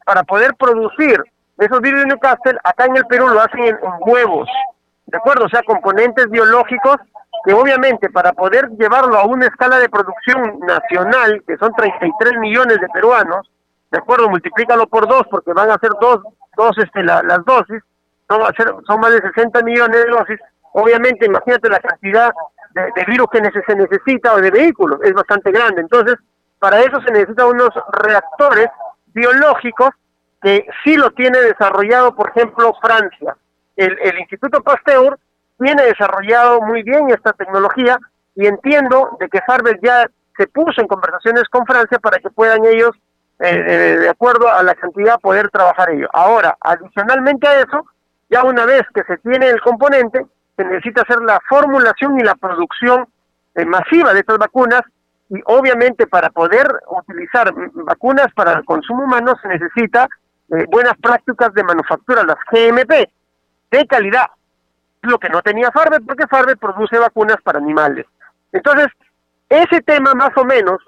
para 0.05 0.23
poder 0.23 0.55
producir 0.55 1.23
esos 1.57 1.79
virus 1.79 2.01
de 2.01 2.07
Newcastle, 2.07 2.57
acá 2.63 2.85
en 2.85 2.97
el 2.97 3.05
Perú 3.05 3.27
lo 3.27 3.39
hacen 3.39 3.63
en, 3.63 3.75
en 3.75 3.93
huevos, 3.99 4.49
¿de 5.05 5.17
acuerdo? 5.17 5.45
O 5.45 5.49
sea, 5.49 5.61
componentes 5.63 6.29
biológicos 6.29 6.97
que 7.43 7.53
obviamente 7.53 8.09
para 8.09 8.33
poder 8.33 8.69
llevarlo 8.77 9.17
a 9.17 9.25
una 9.25 9.47
escala 9.47 9.79
de 9.79 9.89
producción 9.89 10.59
nacional, 10.59 11.43
que 11.47 11.57
son 11.57 11.73
33 11.73 12.37
millones 12.39 12.79
de 12.79 12.87
peruanos, 12.89 13.49
de 13.89 13.97
acuerdo, 13.97 14.29
multiplícalo 14.29 14.87
por 14.87 15.07
dos, 15.07 15.23
porque 15.29 15.53
van 15.53 15.69
a 15.69 15.79
ser 15.79 15.91
dos, 15.99 16.21
dos 16.55 16.77
este, 16.77 17.03
la, 17.03 17.21
las 17.23 17.43
dosis, 17.45 17.81
son, 18.29 18.41
son 18.85 18.99
más 18.99 19.11
de 19.11 19.21
60 19.21 19.61
millones 19.63 20.05
de 20.05 20.11
dosis, 20.11 20.39
obviamente 20.73 21.25
imagínate 21.25 21.69
la 21.69 21.79
cantidad 21.79 22.33
de, 22.73 23.05
virus 23.05 23.27
que 23.31 23.41
se 23.65 23.75
necesita 23.75 24.33
o 24.33 24.41
de 24.41 24.51
vehículos, 24.51 24.99
es 25.03 25.13
bastante 25.13 25.51
grande. 25.51 25.81
Entonces, 25.81 26.15
para 26.59 26.79
eso 26.79 27.01
se 27.01 27.11
necesitan 27.11 27.47
unos 27.47 27.69
reactores 27.91 28.67
biológicos 29.07 29.89
que 30.41 30.65
sí 30.83 30.95
lo 30.95 31.11
tiene 31.11 31.39
desarrollado, 31.39 32.15
por 32.15 32.29
ejemplo, 32.29 32.73
Francia. 32.81 33.35
El, 33.75 33.97
el 34.01 34.19
Instituto 34.19 34.61
Pasteur 34.61 35.19
tiene 35.61 35.83
desarrollado 35.83 36.61
muy 36.61 36.81
bien 36.81 37.09
esta 37.09 37.33
tecnología 37.33 37.99
y 38.35 38.47
entiendo 38.47 39.15
de 39.19 39.29
que 39.29 39.39
Harvard 39.45 39.79
ya 39.83 40.09
se 40.35 40.47
puso 40.47 40.81
en 40.81 40.87
conversaciones 40.87 41.43
con 41.49 41.65
Francia 41.65 41.99
para 41.99 42.17
que 42.17 42.31
puedan 42.31 42.65
ellos, 42.65 42.91
eh, 43.39 43.49
eh, 43.49 43.97
de 43.99 44.09
acuerdo 44.09 44.49
a 44.49 44.63
la 44.63 44.73
cantidad, 44.73 45.19
poder 45.19 45.49
trabajar 45.49 45.91
ellos. 45.91 46.09
Ahora, 46.13 46.57
adicionalmente 46.61 47.47
a 47.47 47.59
eso, 47.59 47.85
ya 48.29 48.43
una 48.43 48.65
vez 48.65 48.81
que 48.93 49.03
se 49.03 49.17
tiene 49.17 49.49
el 49.49 49.61
componente, 49.61 50.25
se 50.55 50.65
necesita 50.65 51.03
hacer 51.03 51.21
la 51.21 51.39
formulación 51.47 52.19
y 52.19 52.23
la 52.23 52.35
producción 52.35 53.07
eh, 53.53 53.65
masiva 53.65 54.13
de 54.13 54.21
estas 54.21 54.39
vacunas 54.39 54.81
y 55.29 55.39
obviamente 55.45 56.07
para 56.07 56.29
poder 56.29 56.67
utilizar 56.89 57.53
vacunas 57.73 58.27
para 58.33 58.53
el 58.53 58.65
consumo 58.65 59.03
humano 59.03 59.33
se 59.41 59.47
necesita 59.47 60.09
buenas 60.67 60.97
prácticas 61.01 61.53
de 61.53 61.63
manufactura, 61.63 62.25
las 62.25 62.35
GMP, 62.51 63.09
de 63.71 63.87
calidad, 63.87 64.25
lo 65.01 65.19
que 65.19 65.29
no 65.29 65.41
tenía 65.41 65.71
Farbe, 65.71 65.99
porque 66.01 66.27
Farbe 66.27 66.55
produce 66.55 66.97
vacunas 66.97 67.37
para 67.43 67.59
animales. 67.59 68.05
Entonces, 68.51 68.87
ese 69.49 69.81
tema 69.81 70.13
más 70.13 70.35
o 70.37 70.45
menos 70.45 70.79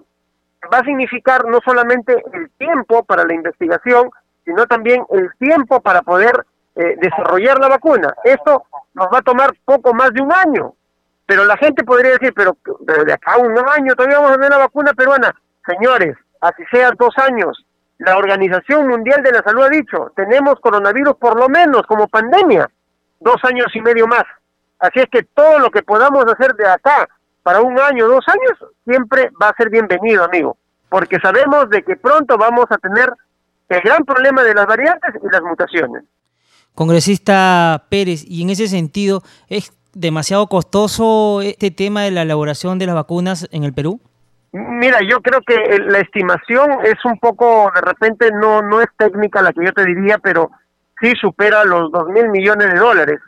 va 0.72 0.80
a 0.80 0.84
significar 0.84 1.46
no 1.46 1.60
solamente 1.64 2.16
el 2.34 2.50
tiempo 2.52 3.04
para 3.04 3.26
la 3.26 3.34
investigación, 3.34 4.10
sino 4.46 4.66
también 4.66 5.06
el 5.12 5.30
tiempo 5.38 5.82
para 5.82 6.02
poder 6.02 6.46
eh, 6.76 6.96
desarrollar 7.00 7.60
la 7.60 7.70
vacuna. 7.70 8.14
Esto 8.24 8.64
nos 8.94 9.08
va 9.08 9.20
a 9.20 9.24
tomar 9.24 9.52
poco 9.66 9.94
más 9.94 10.14
de 10.14 10.22
un 10.22 10.32
año, 10.32 10.74
pero 11.26 11.46
la 11.46 11.58
gente 11.58 11.84
podría 11.84 12.12
decir, 12.12 12.34
pero, 12.36 12.58
de 13.06 13.14
acá 13.14 13.34
a 13.34 13.38
un 13.38 13.58
año 13.58 13.96
todavía 13.96 14.18
vamos 14.18 14.32
a 14.32 14.36
tener 14.36 14.50
la 14.52 14.58
vacuna 14.58 14.94
peruana. 14.94 15.34
Señores, 15.66 16.16
así 16.42 16.64
sean 16.72 16.96
dos 16.98 17.18
años. 17.18 17.66
La 18.00 18.18
Organización 18.18 18.88
Mundial 18.88 19.24
de 19.24 19.32
la 19.32 19.44
Salud 19.44 19.64
ha 19.64 19.70
dicho, 19.70 20.12
tenemos 20.16 20.60
coronavirus 20.60 21.16
por 21.16 21.40
lo 21.40 21.48
menos 21.48 21.84
como 21.84 22.08
pandemia, 22.08 22.70
dos 23.24 23.38
años 23.44 23.68
y 23.74 23.82
medio 23.82 24.08
más. 24.08 24.24
Así 24.80 25.00
es 25.00 25.08
que 25.12 25.24
todo 25.24 25.60
lo 25.60 25.72
que 25.72 25.82
podamos 25.82 26.26
hacer 26.26 26.54
de 26.56 26.68
acá 26.68 27.08
para 27.42 27.62
un 27.62 27.78
año, 27.80 28.08
dos 28.08 28.26
años, 28.28 28.72
siempre 28.86 29.30
va 29.42 29.50
a 29.50 29.56
ser 29.56 29.70
bienvenido, 29.70 30.24
amigo, 30.24 30.58
porque 30.90 31.20
sabemos 31.20 31.70
de 31.70 31.84
que 31.84 31.96
pronto 31.96 32.38
vamos 32.38 32.66
a 32.70 32.78
tener 32.78 33.12
el 33.70 33.82
gran 33.82 34.04
problema 34.06 34.44
de 34.44 34.54
las 34.54 34.66
variantes 34.66 35.16
y 35.22 35.32
las 35.32 35.42
mutaciones. 35.42 36.04
Congresista 36.76 37.86
Pérez, 37.90 38.24
y 38.28 38.42
en 38.42 38.50
ese 38.50 38.68
sentido, 38.68 39.22
¿es 39.48 39.74
demasiado 39.94 40.48
costoso 40.48 41.42
este 41.42 41.70
tema 41.72 42.04
de 42.04 42.12
la 42.12 42.24
elaboración 42.24 42.80
de 42.80 42.88
las 42.88 42.96
vacunas 42.96 43.48
en 43.52 43.64
el 43.64 43.74
Perú? 43.74 44.00
Mira, 44.52 45.00
yo 45.02 45.20
creo 45.22 45.42
que 45.42 45.80
la 45.80 46.00
estimación 46.00 46.70
es 46.84 47.04
un 47.06 47.18
poco, 47.20 47.72
de 47.74 47.82
repente 47.82 48.30
no, 48.32 48.62
no 48.62 48.82
es 48.82 48.88
técnica 48.98 49.42
la 49.42 49.52
que 49.52 49.66
yo 49.66 49.74
te 49.74 49.86
diría, 49.86 50.18
pero 50.20 50.52
sí 51.00 51.14
supera 51.16 51.64
los 51.64 51.92
dos 51.92 52.08
mil 52.10 52.30
millones 52.30 52.74
de 52.74 52.80
dólares, 52.80 53.20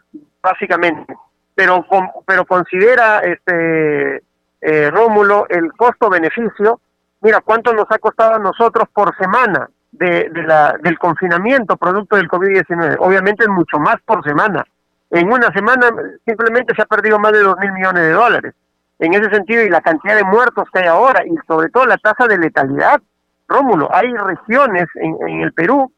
básicamente. 0.41 1.15
Pero 1.54 1.86
pero 2.25 2.45
considera 2.45 3.19
este 3.19 4.23
eh, 4.62 4.91
Rómulo 4.91 5.47
el 5.49 5.71
costo 5.73 6.10
beneficio 6.10 6.80
mira 7.21 7.39
cuánto 7.41 7.73
nos 7.73 7.86
ha 7.89 7.99
costado 7.99 8.36
a 8.36 8.39
nosotros 8.39 8.88
por 8.93 9.15
semana 9.17 9.69
de, 9.91 10.30
de 10.30 10.43
la, 10.43 10.78
del 10.82 10.99
confinamiento 10.99 11.78
producto 11.78 12.17
del 12.17 12.28
COVID-19 12.28 12.97
obviamente 12.99 13.47
mucho 13.47 13.80
más 13.80 13.97
por 14.06 14.23
semana. 14.23 14.65
En 15.12 15.32
una 15.32 15.51
semana 15.54 15.89
simplemente 16.25 16.73
se 16.75 16.82
ha 16.82 16.86
perdido 16.86 17.19
más 17.19 17.32
de 17.32 17.39
dos 17.39 17.58
mil 17.60 17.71
millones 17.71 18.04
de 18.04 18.12
dólares. 18.12 18.54
En 18.99 19.13
ese 19.13 19.30
sentido 19.30 19.63
y 19.63 19.69
la 19.69 19.82
cantidad 19.82 20.15
de 20.15 20.23
muertos 20.23 20.67
que 20.73 20.80
hay 20.80 20.88
ahora 20.88 21.25
y 21.25 21.36
sobre 21.47 21.69
todo 21.69 21.86
la 21.86 21.97
tasa 21.97 22.28
de 22.28 22.38
letalidad 22.38 23.01
Rómulo 23.47 23.93
hay 23.93 24.12
regiones 24.13 24.88
en, 24.95 25.15
en 25.28 25.41
el 25.41 25.54
Perú 25.54 25.91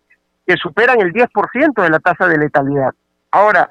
que 0.48 0.56
superan 0.58 1.02
el 1.02 1.14
10% 1.14 1.84
de 1.84 1.90
la 1.90 2.00
tasa 2.00 2.28
de 2.28 2.38
letalidad 2.38 2.94
ahora 3.32 3.70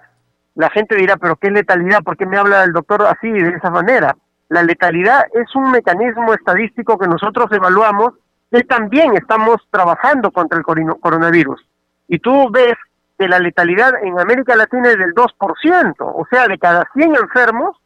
la 0.55 0.71
gente 0.71 0.97
dirá, 0.97 1.17
pero 1.17 1.37
¿qué 1.37 1.51
letalidad? 1.51 2.03
¿Por 2.03 2.17
qué 2.17 2.25
me 2.25 2.39
habla 2.39 2.65
el 2.65 2.73
doctor 2.73 3.03
así, 3.03 3.31
de 3.31 3.51
esa 3.51 3.71
manera? 3.71 4.17
La 4.49 4.63
letalidad 4.63 5.27
es 5.35 5.55
un 5.55 5.71
mecanismo 5.71 6.33
estadístico 6.33 6.99
que 6.99 7.09
nosotros 7.09 7.51
evaluamos 7.53 8.15
y 8.51 8.63
también 8.63 9.15
estamos 9.17 9.57
trabajando 9.71 10.31
contra 10.31 10.59
el 10.59 10.65
coronavirus. 10.65 11.61
Y 12.09 12.21
tú 12.21 12.49
ves 12.51 12.75
que 13.19 13.29
la 13.29 13.39
letalidad 13.39 13.93
en 14.03 14.19
América 14.19 14.57
Latina 14.57 14.89
es 14.89 14.99
del 14.99 15.15
2%, 15.15 15.95
o 15.99 16.27
sea, 16.31 16.47
de 16.49 16.59
cada 16.59 16.89
100 16.95 17.17
enfermos, 17.17 17.77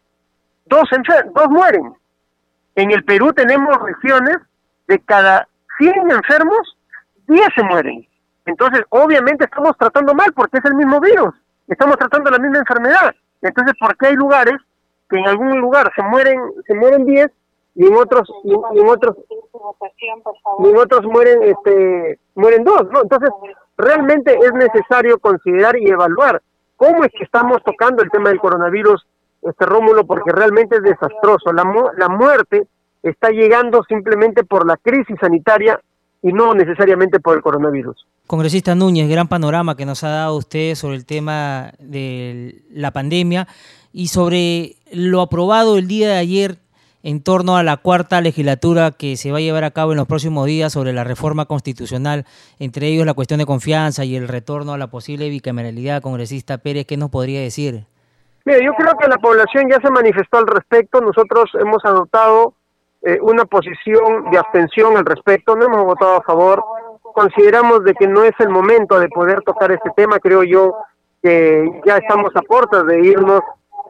dos, 0.67 0.85
dos 1.35 1.49
mueren. 1.49 1.95
En 2.77 2.93
el 2.93 3.03
Perú 3.03 3.33
tenemos 3.33 3.77
regiones 3.83 4.37
de 4.87 5.01
cada 5.01 5.49
100 5.79 6.11
enfermos, 6.11 6.77
10 7.27 7.49
se 7.55 7.63
mueren. 7.65 8.10
Entonces, 8.47 8.83
obviamente 8.89 9.45
estamos 9.45 9.77
tratando 9.77 10.15
mal 10.15 10.33
porque 10.35 10.59
es 10.59 10.65
el 10.65 10.75
mismo 10.75 11.01
virus 11.01 11.35
estamos 11.71 11.97
tratando 11.97 12.31
la 12.31 12.39
misma 12.39 12.59
enfermedad. 12.59 13.15
Entonces, 13.41 13.75
¿por 13.79 13.97
qué 13.97 14.09
hay 14.09 14.15
lugares 14.15 14.57
que 15.09 15.19
en 15.19 15.27
algún 15.27 15.61
lugar 15.61 15.91
se 15.97 16.03
mueren 16.03 16.41
se 16.67 16.75
mueren 16.75 17.07
10 17.07 17.31
y 17.77 17.87
en 17.87 17.95
otros 17.95 18.29
y, 18.45 18.53
en 18.53 18.89
otros 18.89 19.17
y 20.59 20.69
en 20.69 20.77
otros 20.77 21.05
mueren 21.05 21.43
este 21.45 22.19
mueren 22.35 22.65
dos, 22.65 22.89
¿no? 22.91 23.03
Entonces, 23.03 23.31
realmente 23.79 24.37
es 24.37 24.53
necesario 24.53 25.19
considerar 25.19 25.77
y 25.77 25.89
evaluar 25.89 26.43
cómo 26.77 27.05
es 27.05 27.13
que 27.13 27.25
estamos 27.25 27.63
tocando 27.65 28.03
el 28.03 28.11
tema 28.11 28.31
del 28.31 28.41
coronavirus, 28.41 29.07
este 29.43 29.65
Rómulo, 29.65 30.05
porque 30.05 30.33
realmente 30.33 30.77
es 30.77 30.83
desastroso. 30.83 31.53
La, 31.53 31.65
la 31.97 32.09
muerte 32.09 32.67
está 33.03 33.31
llegando 33.31 33.83
simplemente 33.85 34.45
por 34.45 34.67
la 34.67 34.77
crisis 34.77 35.17
sanitaria 35.21 35.81
y 36.23 36.33
no 36.33 36.55
necesariamente 36.55 37.21
por 37.21 37.37
el 37.37 37.43
coronavirus. 37.43 38.07
Congresista 38.31 38.77
Núñez, 38.77 39.09
gran 39.09 39.27
panorama 39.27 39.77
que 39.77 39.85
nos 39.85 40.05
ha 40.05 40.11
dado 40.11 40.37
usted 40.37 40.77
sobre 40.77 40.95
el 40.95 41.05
tema 41.05 41.73
de 41.81 42.63
la 42.71 42.93
pandemia 42.93 43.49
y 43.93 44.07
sobre 44.07 44.77
lo 44.93 45.21
aprobado 45.21 45.77
el 45.77 45.89
día 45.89 46.11
de 46.11 46.17
ayer 46.17 46.59
en 47.03 47.25
torno 47.25 47.57
a 47.57 47.65
la 47.65 47.79
cuarta 47.79 48.21
legislatura 48.21 48.93
que 48.93 49.17
se 49.17 49.33
va 49.33 49.39
a 49.39 49.41
llevar 49.41 49.65
a 49.65 49.73
cabo 49.73 49.91
en 49.91 49.99
los 49.99 50.07
próximos 50.07 50.47
días 50.47 50.73
sobre 50.73 50.93
la 50.93 51.03
reforma 51.03 51.47
constitucional, 51.47 52.25
entre 52.61 52.87
ellos 52.87 53.05
la 53.05 53.15
cuestión 53.15 53.39
de 53.39 53.47
confianza 53.47 54.05
y 54.05 54.15
el 54.15 54.29
retorno 54.29 54.75
a 54.75 54.79
la 54.79 54.87
posible 54.87 55.29
bicameralidad. 55.29 56.01
Congresista 56.01 56.59
Pérez, 56.59 56.87
¿qué 56.87 56.97
nos 56.97 57.11
podría 57.11 57.41
decir? 57.41 57.85
Mira, 58.45 58.61
yo 58.65 58.75
creo 58.75 58.93
que 58.97 59.09
la 59.09 59.19
población 59.19 59.69
ya 59.69 59.81
se 59.81 59.91
manifestó 59.91 60.39
al 60.39 60.47
respecto. 60.47 61.01
Nosotros 61.01 61.51
hemos 61.61 61.85
adoptado 61.85 62.55
eh, 63.03 63.19
una 63.23 63.45
posición 63.45 64.31
de 64.31 64.39
abstención 64.39 64.97
al 64.97 65.05
respecto, 65.05 65.57
no 65.57 65.65
hemos 65.65 65.85
votado 65.85 66.19
a 66.19 66.23
favor 66.23 66.63
consideramos 67.15 67.85
de 67.85 67.95
que 67.95 68.07
no 68.07 68.25
es 68.25 68.33
el 68.39 68.49
momento 68.49 68.99
de 68.99 69.09
poder 69.09 69.43
tocar 69.43 69.73
este 69.73 69.91
tema, 69.97 70.19
creo 70.19 70.43
yo 70.43 70.75
que 71.23 71.81
ya 71.85 71.99
estamos 71.99 72.31
a 72.35 72.43
puertas 72.43 72.87
de 72.87 73.01
irnos 73.01 73.41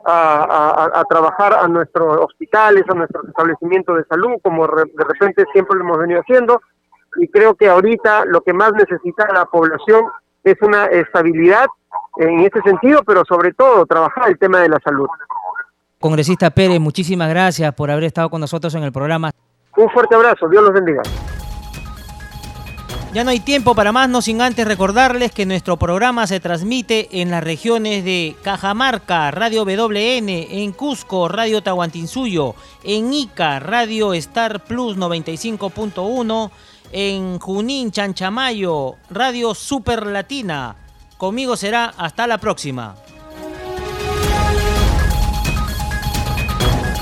a, 0.04 1.04
trabajar 1.08 1.54
a 1.54 1.68
nuestros 1.68 2.16
hospitales, 2.18 2.84
a 2.88 2.94
nuestros 2.94 3.28
establecimientos 3.28 3.96
de 3.96 4.04
salud, 4.04 4.36
como 4.42 4.66
de 4.66 5.04
repente 5.06 5.44
siempre 5.52 5.76
lo 5.76 5.84
hemos 5.84 5.98
venido 5.98 6.20
haciendo, 6.20 6.60
y 7.16 7.28
creo 7.28 7.54
que 7.54 7.68
ahorita 7.68 8.24
lo 8.24 8.40
que 8.40 8.52
más 8.52 8.72
necesita 8.72 9.28
la 9.32 9.44
población 9.46 10.04
es 10.42 10.56
una 10.62 10.86
estabilidad 10.86 11.66
en 12.16 12.40
este 12.40 12.62
sentido, 12.62 13.02
pero 13.04 13.24
sobre 13.24 13.52
todo 13.52 13.84
trabajar 13.86 14.28
el 14.28 14.38
tema 14.38 14.60
de 14.60 14.68
la 14.68 14.78
salud. 14.82 15.08
Congresista 15.98 16.50
Pérez, 16.50 16.80
muchísimas 16.80 17.28
gracias 17.28 17.74
por 17.74 17.90
haber 17.90 18.04
estado 18.04 18.30
con 18.30 18.40
nosotros 18.40 18.74
en 18.74 18.84
el 18.84 18.92
programa. 18.92 19.30
Un 19.76 19.90
fuerte 19.90 20.14
abrazo, 20.14 20.48
Dios 20.48 20.62
los 20.62 20.72
bendiga. 20.72 21.02
Ya 23.12 23.24
no 23.24 23.30
hay 23.30 23.40
tiempo 23.40 23.74
para 23.74 23.90
más, 23.90 24.08
no 24.08 24.22
sin 24.22 24.40
antes 24.40 24.64
recordarles 24.64 25.32
que 25.32 25.44
nuestro 25.44 25.76
programa 25.76 26.28
se 26.28 26.38
transmite 26.38 27.20
en 27.20 27.32
las 27.32 27.42
regiones 27.42 28.04
de 28.04 28.36
Cajamarca, 28.42 29.32
Radio 29.32 29.64
WN, 29.64 30.62
en 30.62 30.70
Cusco, 30.70 31.26
Radio 31.26 31.60
Tahuantinsuyo, 31.60 32.54
en 32.84 33.12
Ica, 33.12 33.58
Radio 33.58 34.14
Star 34.14 34.62
Plus 34.62 34.96
95.1, 34.96 36.50
en 36.92 37.40
Junín, 37.40 37.90
Chanchamayo, 37.90 38.94
Radio 39.10 39.56
Super 39.56 40.06
Latina. 40.06 40.76
Conmigo 41.18 41.56
será 41.56 41.92
hasta 41.96 42.28
la 42.28 42.38
próxima. 42.38 42.94